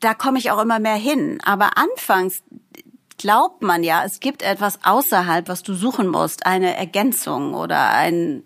[0.00, 1.40] da komme ich auch immer mehr hin.
[1.44, 2.42] Aber anfangs
[3.20, 8.44] glaubt man ja, es gibt etwas außerhalb, was du suchen musst, eine Ergänzung oder ein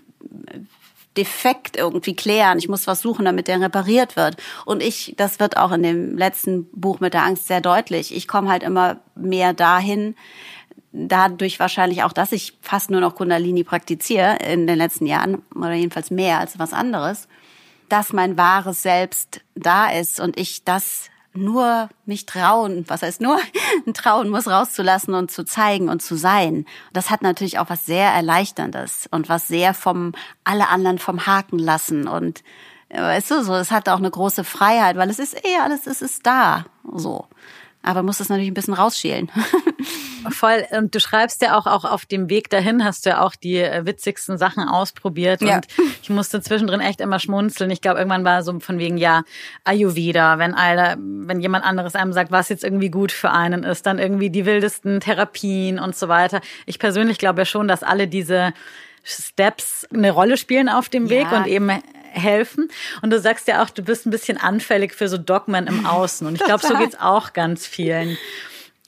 [1.17, 2.59] Defekt irgendwie klären.
[2.59, 4.37] Ich muss was suchen, damit der repariert wird.
[4.65, 8.13] Und ich, das wird auch in dem letzten Buch mit der Angst sehr deutlich.
[8.17, 10.17] Ich komme halt immer mehr dahin,
[10.91, 15.75] dadurch wahrscheinlich auch, dass ich fast nur noch Kundalini praktiziere in den letzten Jahren oder
[15.75, 17.29] jedenfalls mehr als was anderes,
[17.89, 23.39] dass mein wahres Selbst da ist und ich das nur mich trauen, was heißt nur,
[23.95, 26.65] trauen muss rauszulassen und zu zeigen und zu sein.
[26.93, 30.13] Das hat natürlich auch was sehr Erleichterndes und was sehr vom,
[30.45, 32.43] alle anderen vom Haken lassen und,
[32.91, 36.03] weißt du, so, es hat auch eine große Freiheit, weil es ist eh alles, es
[36.03, 37.27] ist da, so.
[37.85, 39.31] Aber muss es natürlich ein bisschen rausschälen.
[40.31, 40.65] Voll.
[40.71, 43.59] Und du schreibst ja auch, auch auf dem Weg dahin hast du ja auch die
[43.59, 45.43] äh, witzigsten Sachen ausprobiert.
[45.43, 45.57] Ja.
[45.57, 45.67] Und
[46.03, 47.71] ich musste zwischendrin echt immer schmunzeln.
[47.71, 49.23] Ich glaube, irgendwann war so von wegen, ja,
[49.65, 53.85] Ayurveda, wenn einer, wenn jemand anderes einem sagt, was jetzt irgendwie gut für einen ist,
[53.85, 56.41] dann irgendwie die wildesten Therapien und so weiter.
[56.65, 58.55] Ich persönlich glaube ja schon, dass alle diese
[59.03, 61.37] Steps eine Rolle spielen auf dem Weg Ja.
[61.39, 61.71] und eben
[62.15, 62.69] helfen.
[63.03, 66.27] Und du sagst ja auch, du bist ein bisschen anfällig für so Dogmen im Außen.
[66.27, 68.17] Und ich glaube, so geht's auch ganz vielen.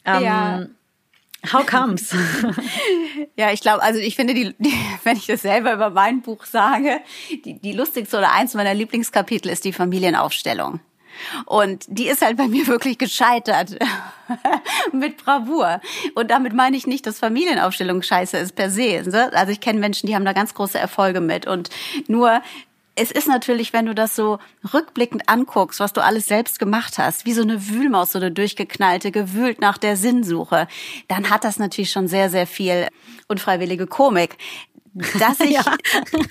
[0.04, 0.66] Ähm, Ja.
[1.52, 2.14] How comes?
[3.36, 4.72] Ja, ich glaube, also ich finde, die, die,
[5.04, 7.00] wenn ich das selber über mein Buch sage,
[7.44, 10.80] die, die lustigste oder eins meiner Lieblingskapitel ist die Familienaufstellung.
[11.46, 13.76] Und die ist halt bei mir wirklich gescheitert.
[14.92, 15.80] Mit Bravour.
[16.14, 19.02] Und damit meine ich nicht, dass Familienaufstellung scheiße ist per se.
[19.32, 21.46] Also ich kenne Menschen, die haben da ganz große Erfolge mit.
[21.46, 21.70] Und
[22.08, 22.42] nur,
[22.96, 24.38] es ist natürlich, wenn du das so
[24.72, 29.12] rückblickend anguckst, was du alles selbst gemacht hast, wie so eine Wühlmaus, so eine durchgeknallte,
[29.12, 30.66] gewühlt nach der Sinnsuche,
[31.06, 32.88] dann hat das natürlich schon sehr, sehr viel
[33.28, 34.38] unfreiwillige Komik.
[35.18, 35.62] Dass ich, ja.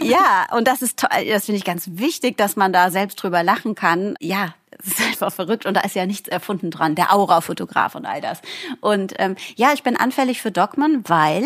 [0.02, 3.44] ja, und das ist toll, das finde ich ganz wichtig, dass man da selbst drüber
[3.44, 4.16] lachen kann.
[4.20, 8.08] Ja, es ist einfach verrückt und da ist ja nichts erfunden dran, der Aura-Fotograf und
[8.08, 8.42] all das.
[8.82, 11.46] Und ähm, ja, ich bin anfällig für Dogmen, weil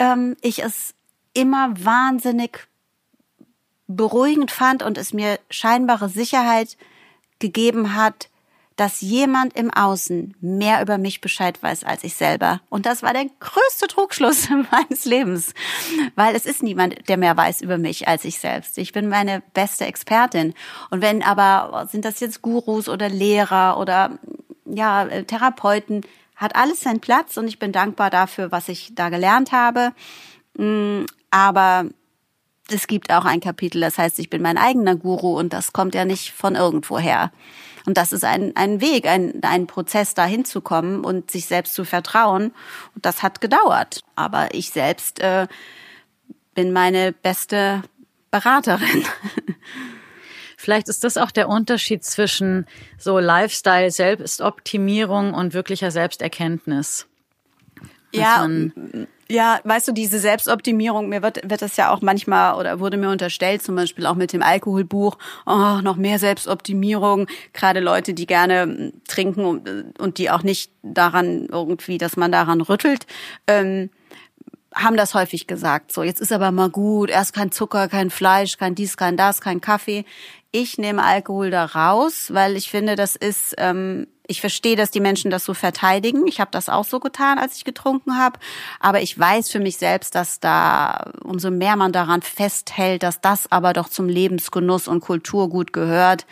[0.00, 0.94] ähm, ich es
[1.32, 2.66] immer wahnsinnig
[3.88, 6.76] beruhigend fand und es mir scheinbare Sicherheit
[7.38, 8.28] gegeben hat,
[8.76, 12.60] dass jemand im Außen mehr über mich Bescheid weiß als ich selber.
[12.68, 15.52] Und das war der größte Trugschluss meines Lebens,
[16.14, 18.78] weil es ist niemand, der mehr weiß über mich als ich selbst.
[18.78, 20.54] Ich bin meine beste Expertin.
[20.90, 24.18] Und wenn aber, sind das jetzt Gurus oder Lehrer oder
[24.64, 26.02] ja, Therapeuten,
[26.36, 29.92] hat alles seinen Platz und ich bin dankbar dafür, was ich da gelernt habe.
[31.30, 31.86] Aber
[32.70, 35.94] es gibt auch ein Kapitel, das heißt, ich bin mein eigener Guru und das kommt
[35.94, 37.32] ja nicht von irgendwoher.
[37.86, 41.84] Und das ist ein, ein Weg, ein, ein Prozess, da hinzukommen und sich selbst zu
[41.84, 42.52] vertrauen.
[42.94, 44.02] Und das hat gedauert.
[44.14, 45.46] Aber ich selbst äh,
[46.54, 47.82] bin meine beste
[48.30, 49.04] Beraterin.
[50.58, 52.66] Vielleicht ist das auch der Unterschied zwischen
[52.98, 57.06] so Lifestyle, Selbstoptimierung und wirklicher Selbsterkenntnis.
[58.12, 58.46] Ja,
[59.30, 63.10] ja, weißt du, diese Selbstoptimierung, mir wird, wird das ja auch manchmal oder wurde mir
[63.10, 68.92] unterstellt, zum Beispiel auch mit dem Alkoholbuch, oh, noch mehr Selbstoptimierung, gerade Leute, die gerne
[69.06, 73.06] trinken und, und die auch nicht daran irgendwie, dass man daran rüttelt.
[73.46, 73.90] Ähm,
[74.74, 75.92] haben das häufig gesagt.
[75.92, 79.40] So, jetzt ist aber mal gut, erst kein Zucker, kein Fleisch, kein dies, kein das,
[79.40, 80.04] kein Kaffee.
[80.52, 85.00] Ich nehme Alkohol da raus, weil ich finde, das ist, ähm, ich verstehe, dass die
[85.00, 86.26] Menschen das so verteidigen.
[86.26, 88.38] Ich habe das auch so getan, als ich getrunken habe.
[88.78, 93.50] Aber ich weiß für mich selbst, dass da, umso mehr man daran festhält, dass das
[93.50, 96.26] aber doch zum Lebensgenuss und Kulturgut gehört,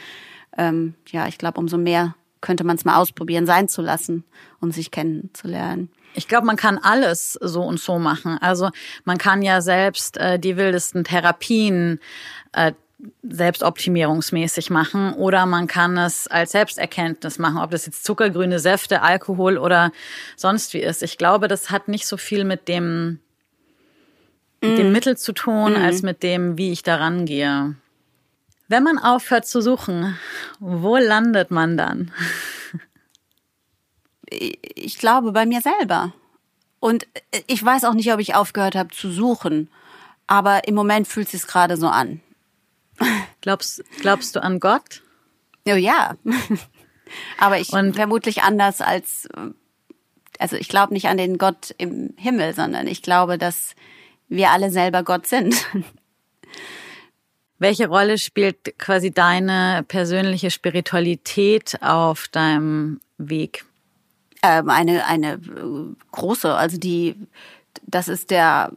[0.59, 4.25] ähm, ja, ich glaube, umso mehr könnte man es mal ausprobieren, sein zu lassen,
[4.61, 5.91] um sich kennenzulernen.
[6.15, 8.39] Ich glaube, man kann alles so und so machen.
[8.39, 8.71] Also
[9.05, 11.99] man kann ja selbst äh, die wildesten Therapien
[12.53, 12.73] äh,
[13.23, 19.59] selbstoptimierungsmäßig machen oder man kann es als Selbsterkenntnis machen, ob das jetzt zuckergrüne Säfte, Alkohol
[19.59, 19.93] oder
[20.37, 21.03] sonst wie ist.
[21.03, 23.21] Ich glaube, das hat nicht so viel mit dem,
[24.63, 24.77] mm.
[24.77, 25.77] dem Mittel zu tun, mm.
[25.77, 27.75] als mit dem, wie ich daran gehe.
[28.69, 30.19] Wenn man aufhört zu suchen,
[30.59, 32.11] wo landet man dann?
[34.29, 36.13] Ich glaube bei mir selber.
[36.81, 37.07] Und
[37.47, 39.71] ich weiß auch nicht, ob ich aufgehört habe zu suchen.
[40.27, 42.21] Aber im Moment fühlt es sich gerade so an.
[43.41, 45.03] Glaubst, glaubst du an Gott?
[45.69, 46.17] Oh ja.
[47.39, 49.29] Aber ich Und vermutlich anders als,
[50.39, 53.75] also ich glaube nicht an den Gott im Himmel, sondern ich glaube, dass
[54.29, 55.55] wir alle selber Gott sind.
[57.59, 63.65] Welche Rolle spielt quasi deine persönliche Spiritualität auf deinem Weg?
[64.43, 67.17] Ähm, eine, eine äh, große, also die,
[67.87, 68.73] das ist der,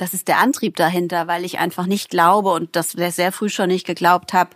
[0.00, 3.68] das ist der Antrieb dahinter, weil ich einfach nicht glaube und das sehr früh schon
[3.68, 4.50] nicht geglaubt habe,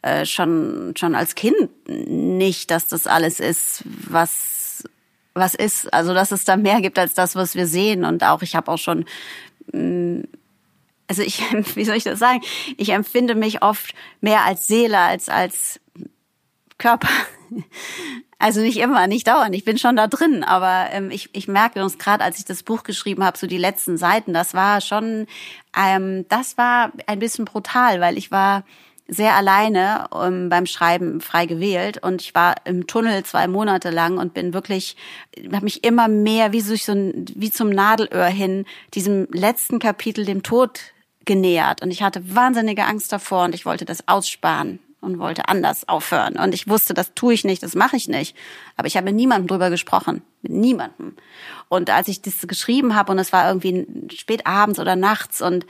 [0.00, 4.84] äh, schon, schon als Kind nicht, dass das alles ist, was,
[5.34, 5.92] was ist.
[5.92, 8.06] Also, dass es da mehr gibt als das, was wir sehen.
[8.06, 9.04] Und auch, ich habe auch schon,
[9.72, 10.24] mh, mm,
[11.08, 11.42] also ich,
[11.74, 12.40] wie soll ich das sagen?
[12.78, 15.78] Ich empfinde mich oft mehr als Seele als als
[16.78, 17.08] Körper.
[18.38, 19.54] Also nicht immer, nicht dauernd.
[19.54, 22.62] Ich bin schon da drin, aber ähm, ich, ich merke uns gerade, als ich das
[22.62, 25.26] Buch geschrieben habe, so die letzten Seiten, das war schon,
[25.76, 28.64] ähm, das war ein bisschen brutal, weil ich war
[29.08, 34.18] sehr alleine um, beim Schreiben frei gewählt und ich war im Tunnel zwei Monate lang
[34.18, 34.96] und bin wirklich,
[35.52, 40.80] habe mich immer mehr wie so, wie zum Nadelöhr hin diesem letzten Kapitel dem Tod
[41.24, 45.88] genähert und ich hatte wahnsinnige Angst davor und ich wollte das aussparen und wollte anders
[45.88, 46.36] aufhören.
[46.36, 48.36] Und ich wusste, das tue ich nicht, das mache ich nicht.
[48.76, 50.22] Aber ich habe mit niemandem drüber gesprochen.
[50.42, 51.16] Mit niemandem.
[51.68, 55.64] Und als ich das geschrieben habe und es war irgendwie spät abends oder nachts und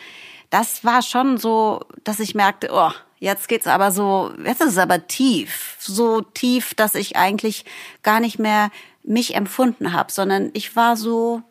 [0.51, 4.78] das war schon so, dass ich merkte, oh, jetzt geht's aber so, jetzt ist es
[4.78, 5.76] aber tief.
[5.78, 7.64] So tief, dass ich eigentlich
[8.03, 8.70] gar nicht mehr
[9.03, 11.43] mich empfunden habe, sondern ich war so,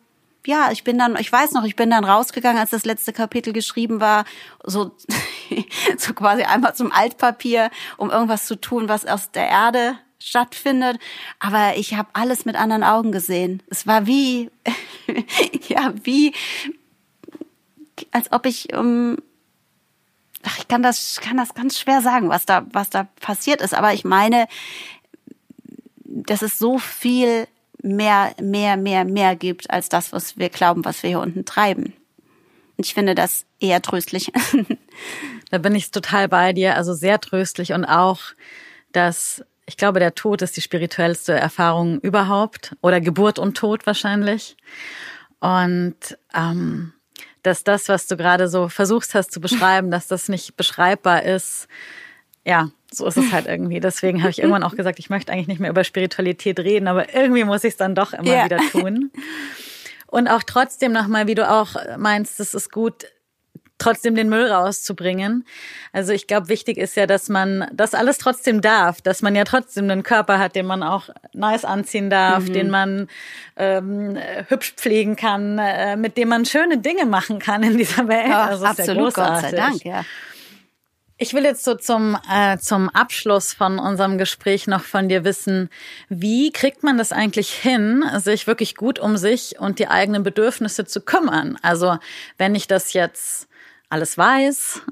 [0.46, 3.52] ja, ich bin dann, ich weiß noch, ich bin dann rausgegangen, als das letzte Kapitel
[3.52, 4.24] geschrieben war,
[4.64, 4.96] so,
[5.98, 10.98] so quasi einmal zum Altpapier, um irgendwas zu tun, was aus der Erde stattfindet.
[11.38, 13.62] Aber ich habe alles mit anderen Augen gesehen.
[13.68, 14.50] Es war wie,
[15.68, 16.32] ja, wie,
[18.10, 19.16] als ob ich, um,
[20.42, 23.74] ach, ich kann das, kann das ganz schwer sagen, was da, was da passiert ist.
[23.74, 24.46] Aber ich meine,
[26.04, 27.46] das ist so viel
[27.82, 31.94] mehr, mehr, mehr, mehr gibt als das, was wir glauben, was wir hier unten treiben.
[32.76, 34.32] Ich finde das eher tröstlich.
[35.50, 38.20] da bin ich total bei dir, also sehr tröstlich und auch,
[38.92, 44.56] dass ich glaube, der Tod ist die spirituellste Erfahrung überhaupt oder Geburt und Tod wahrscheinlich.
[45.40, 45.96] Und
[46.34, 46.92] ähm,
[47.42, 51.68] dass das, was du gerade so versuchst hast zu beschreiben, dass das nicht beschreibbar ist,
[52.46, 53.80] ja, so ist es halt irgendwie.
[53.80, 57.12] Deswegen habe ich irgendwann auch gesagt, ich möchte eigentlich nicht mehr über Spiritualität reden, aber
[57.12, 58.44] irgendwie muss ich es dann doch immer ja.
[58.44, 59.10] wieder tun.
[60.06, 63.06] Und auch trotzdem nochmal, wie du auch meinst, es ist gut,
[63.78, 65.44] trotzdem den Müll rauszubringen.
[65.92, 69.42] Also ich glaube, wichtig ist ja, dass man das alles trotzdem darf, dass man ja
[69.42, 72.52] trotzdem einen Körper hat, den man auch nice anziehen darf, mhm.
[72.52, 73.08] den man
[73.56, 74.16] ähm,
[74.48, 78.28] hübsch pflegen kann, äh, mit dem man schöne Dinge machen kann in dieser Welt.
[78.28, 80.04] Ja, also absolut, Gott sei Dank, ja.
[81.18, 85.70] Ich will jetzt so zum, äh, zum Abschluss von unserem Gespräch noch von dir wissen,
[86.10, 90.84] wie kriegt man das eigentlich hin, sich wirklich gut um sich und die eigenen Bedürfnisse
[90.84, 91.56] zu kümmern?
[91.62, 91.96] Also
[92.36, 93.48] wenn ich das jetzt
[93.88, 94.82] alles weiß,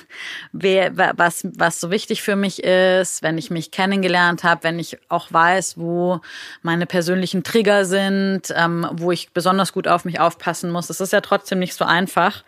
[0.52, 4.96] wer, was, was so wichtig für mich ist, wenn ich mich kennengelernt habe, wenn ich
[5.10, 6.22] auch weiß, wo
[6.62, 10.88] meine persönlichen Trigger sind, ähm, wo ich besonders gut auf mich aufpassen muss.
[10.88, 12.42] Es ist ja trotzdem nicht so einfach,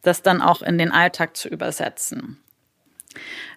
[0.00, 2.38] das dann auch in den Alltag zu übersetzen.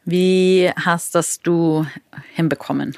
[0.05, 1.85] Wie hast das du
[2.33, 2.97] hinbekommen?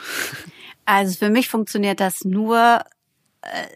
[0.86, 2.80] Also für mich funktioniert das nur,
[3.41, 3.68] äh,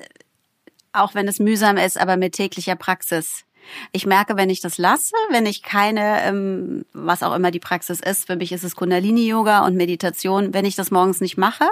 [0.94, 3.46] auch wenn es mühsam ist, aber mit täglicher Praxis.
[3.92, 8.00] Ich merke, wenn ich das lasse, wenn ich keine, ähm, was auch immer die Praxis
[8.00, 11.66] ist, für mich ist es Kundalini-Yoga und Meditation, wenn ich das morgens nicht mache,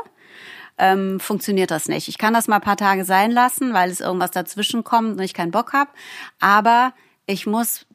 [0.78, 2.08] ähm, funktioniert das nicht.
[2.10, 5.24] Ich kann das mal ein paar Tage sein lassen, weil es irgendwas dazwischen kommt und
[5.24, 5.90] ich keinen Bock habe.
[6.40, 6.94] Aber
[7.26, 7.86] ich muss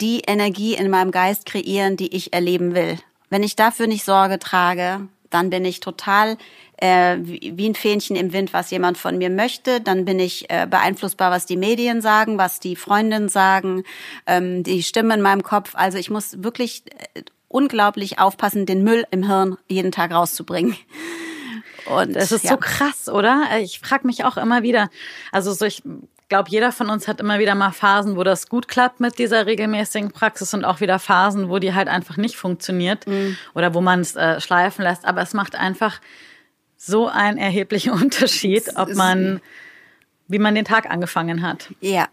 [0.00, 2.98] die, Energie in meinem Geist kreieren, die ich erleben will.
[3.30, 6.36] Wenn ich dafür nicht Sorge trage, dann bin ich total
[6.78, 9.80] äh, wie ein Fähnchen im Wind, was jemand von mir möchte.
[9.80, 13.82] Dann bin ich äh, beeinflussbar, was die Medien sagen, was die Freundinnen sagen,
[14.26, 15.74] ähm, die Stimme in meinem Kopf.
[15.74, 20.76] Also ich muss wirklich äh, unglaublich aufpassen, den Müll im Hirn jeden Tag rauszubringen.
[21.86, 22.50] Und das ist ja.
[22.50, 23.44] so krass, oder?
[23.60, 24.90] Ich frage mich auch immer wieder,
[25.32, 25.82] also so ich
[26.28, 29.46] glaube, jeder von uns hat immer wieder mal Phasen, wo das gut klappt mit dieser
[29.46, 33.36] regelmäßigen Praxis und auch wieder Phasen, wo die halt einfach nicht funktioniert mhm.
[33.54, 35.04] oder wo man es äh, schleifen lässt.
[35.04, 36.00] Aber es macht einfach
[36.76, 39.40] so einen erheblichen Unterschied, ob man,
[40.28, 41.68] wie man den Tag angefangen hat.
[41.80, 42.08] Ja,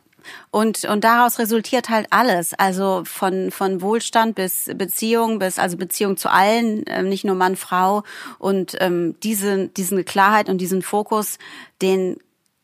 [0.52, 2.54] und, und daraus resultiert halt alles.
[2.54, 7.56] Also von, von Wohlstand bis Beziehung, bis, also Beziehung zu allen, äh, nicht nur Mann,
[7.56, 8.04] Frau.
[8.40, 11.38] Und ähm, diese, diesen Klarheit und diesen Fokus,
[11.82, 12.18] den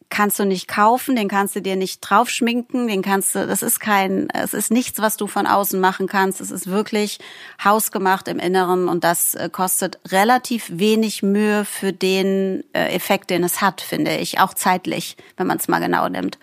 [0.10, 3.80] kannst du nicht kaufen, den kannst du dir nicht draufschminken, den kannst du, das ist
[3.80, 6.41] kein, es ist nichts, was du von außen machen kannst.
[6.41, 7.20] Es ist wirklich
[7.64, 13.43] hausgemacht im Inneren und das äh, kostet relativ wenig Mühe für den äh, Effekt, den
[13.43, 16.39] es hat, finde ich, auch zeitlich, wenn man es mal genau nimmt.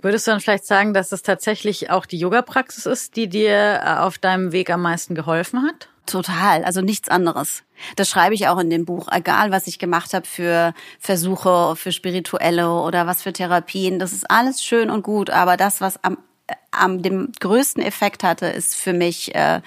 [0.00, 3.98] Würdest du dann vielleicht sagen, dass es tatsächlich auch die Yoga-Praxis ist, die dir äh,
[3.98, 5.88] auf deinem Weg am meisten geholfen hat?
[6.06, 7.62] Total, also nichts anderes.
[7.96, 9.08] Das schreibe ich auch in dem Buch.
[9.10, 14.30] Egal, was ich gemacht habe für Versuche, für spirituelle oder was für Therapien, das ist
[14.30, 15.30] alles schön und gut.
[15.30, 19.62] Aber das, was am, äh, am dem größten Effekt hatte, ist für mich äh,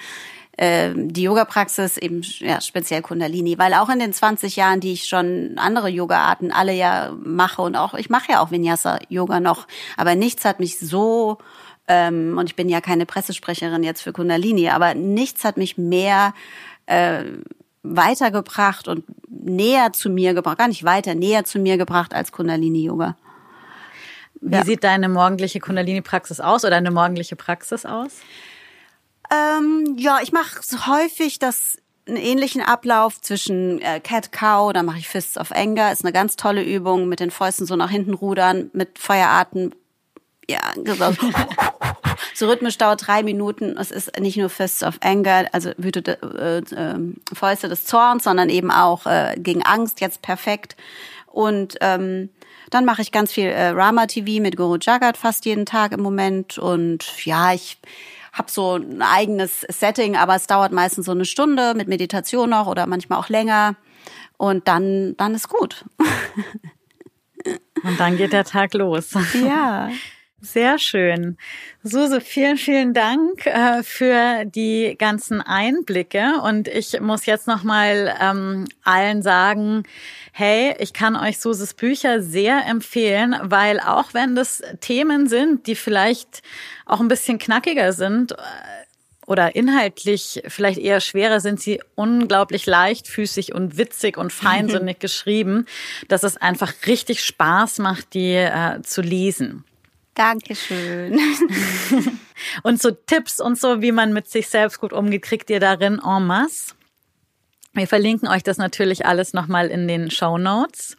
[0.58, 5.08] äh, die Yoga-Praxis, eben ja, speziell Kundalini, weil auch in den 20 Jahren, die ich
[5.08, 9.66] schon andere Yoga-Arten alle ja mache und auch, ich mache ja auch Vinyasa-Yoga noch,
[9.96, 11.38] aber nichts hat mich so,
[11.88, 16.34] ähm, und ich bin ja keine Pressesprecherin jetzt für Kundalini, aber nichts hat mich mehr
[16.86, 17.24] äh,
[17.82, 23.16] weitergebracht und näher zu mir gebracht, gar nicht weiter, näher zu mir gebracht als Kundalini-Yoga.
[24.40, 24.64] Wie ja.
[24.64, 28.18] sieht deine morgendliche Kundalini-Praxis aus oder eine morgendliche Praxis aus?
[29.30, 34.98] Ähm, ja, ich mache häufig das einen ähnlichen Ablauf zwischen äh, Cat Cow, da mache
[34.98, 38.14] ich Fists of Anger, ist eine ganz tolle Übung mit den Fäusten so nach hinten
[38.14, 39.74] rudern, mit Feuerarten.
[40.48, 40.72] Ja,
[42.38, 43.76] so rhythmisch dauert drei Minuten.
[43.78, 48.48] Es ist nicht nur Fists of Anger, also wütende äh, äh, Fäuste des Zorns, sondern
[48.48, 50.76] eben auch äh, gegen Angst, jetzt perfekt.
[51.26, 52.30] Und ähm,
[52.70, 56.00] dann mache ich ganz viel äh, Rama TV mit Guru Jagat fast jeden Tag im
[56.00, 56.58] Moment.
[56.58, 57.78] Und ja, ich
[58.32, 62.66] habe so ein eigenes Setting, aber es dauert meistens so eine Stunde mit Meditation noch
[62.66, 63.74] oder manchmal auch länger.
[64.36, 65.84] Und dann, dann ist gut.
[67.84, 69.14] Und dann geht der Tag los.
[69.34, 69.90] Ja.
[70.40, 71.36] Sehr schön.
[71.82, 76.40] Suse, vielen, vielen Dank äh, für die ganzen Einblicke.
[76.44, 79.82] Und ich muss jetzt nochmal ähm, allen sagen,
[80.30, 85.74] hey, ich kann euch Suses Bücher sehr empfehlen, weil auch wenn das Themen sind, die
[85.74, 86.42] vielleicht
[86.86, 88.36] auch ein bisschen knackiger sind, äh,
[89.26, 95.66] oder inhaltlich vielleicht eher schwerer, sind sie unglaublich leichtfüßig und witzig und feinsinnig geschrieben,
[96.06, 99.64] dass es einfach richtig Spaß macht, die äh, zu lesen.
[100.18, 101.18] Dankeschön.
[102.64, 106.00] und so Tipps und so, wie man mit sich selbst gut umgeht, kriegt ihr darin
[106.04, 106.74] en masse.
[107.72, 110.96] Wir verlinken euch das natürlich alles nochmal in den Show Notes.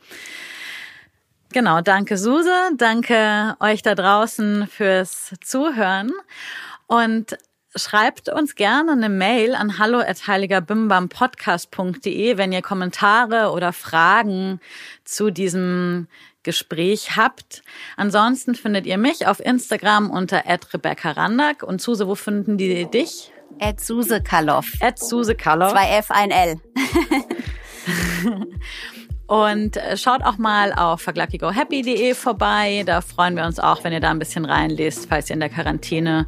[1.52, 6.14] Genau, danke Suse, danke euch da draußen fürs Zuhören
[6.88, 7.38] und
[7.76, 14.62] schreibt uns gerne eine Mail an hallo@heiligerbimbampodcast.de, wenn ihr Kommentare oder Fragen
[15.04, 16.08] zu diesem
[16.50, 17.62] Gespräch habt.
[17.96, 20.42] Ansonsten findet ihr mich auf Instagram unter
[20.74, 21.62] Rebecca Randack.
[21.62, 23.32] Und Suse, wo finden die dich?
[23.60, 24.74] At Suse Kaloff.
[24.80, 25.74] At Suse Kaloff.
[25.74, 26.60] Zwei F, ein L.
[29.30, 32.82] Und äh, schaut auch mal auf verglackigohappy.de vorbei.
[32.84, 35.50] Da freuen wir uns auch, wenn ihr da ein bisschen reinlest, falls ihr in der
[35.50, 36.26] Quarantäne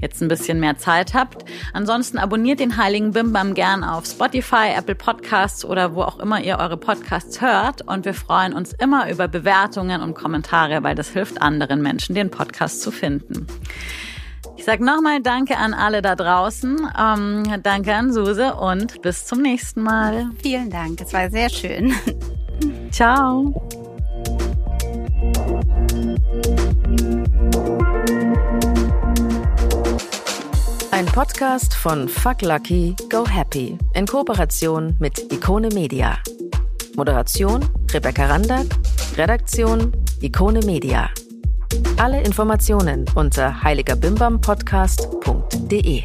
[0.00, 1.44] jetzt ein bisschen mehr Zeit habt.
[1.72, 6.60] Ansonsten abonniert den Heiligen Bimbam gern auf Spotify, Apple Podcasts oder wo auch immer ihr
[6.60, 7.82] eure Podcasts hört.
[7.82, 12.30] Und wir freuen uns immer über Bewertungen und Kommentare, weil das hilft anderen Menschen, den
[12.30, 13.48] Podcast zu finden.
[14.56, 16.88] Ich sage nochmal Danke an alle da draußen.
[16.96, 20.30] Ähm, danke an Suse und bis zum nächsten Mal.
[20.40, 21.92] Vielen Dank, es war sehr schön.
[22.94, 23.52] Ciao.
[30.92, 36.18] Ein Podcast von Fuck Lucky, Go Happy in Kooperation mit Ikone Media.
[36.94, 38.68] Moderation Rebecca Randert,
[39.16, 41.10] Redaktion Ikone Media.
[41.96, 46.04] Alle Informationen unter heiligerbimbampodcast.de.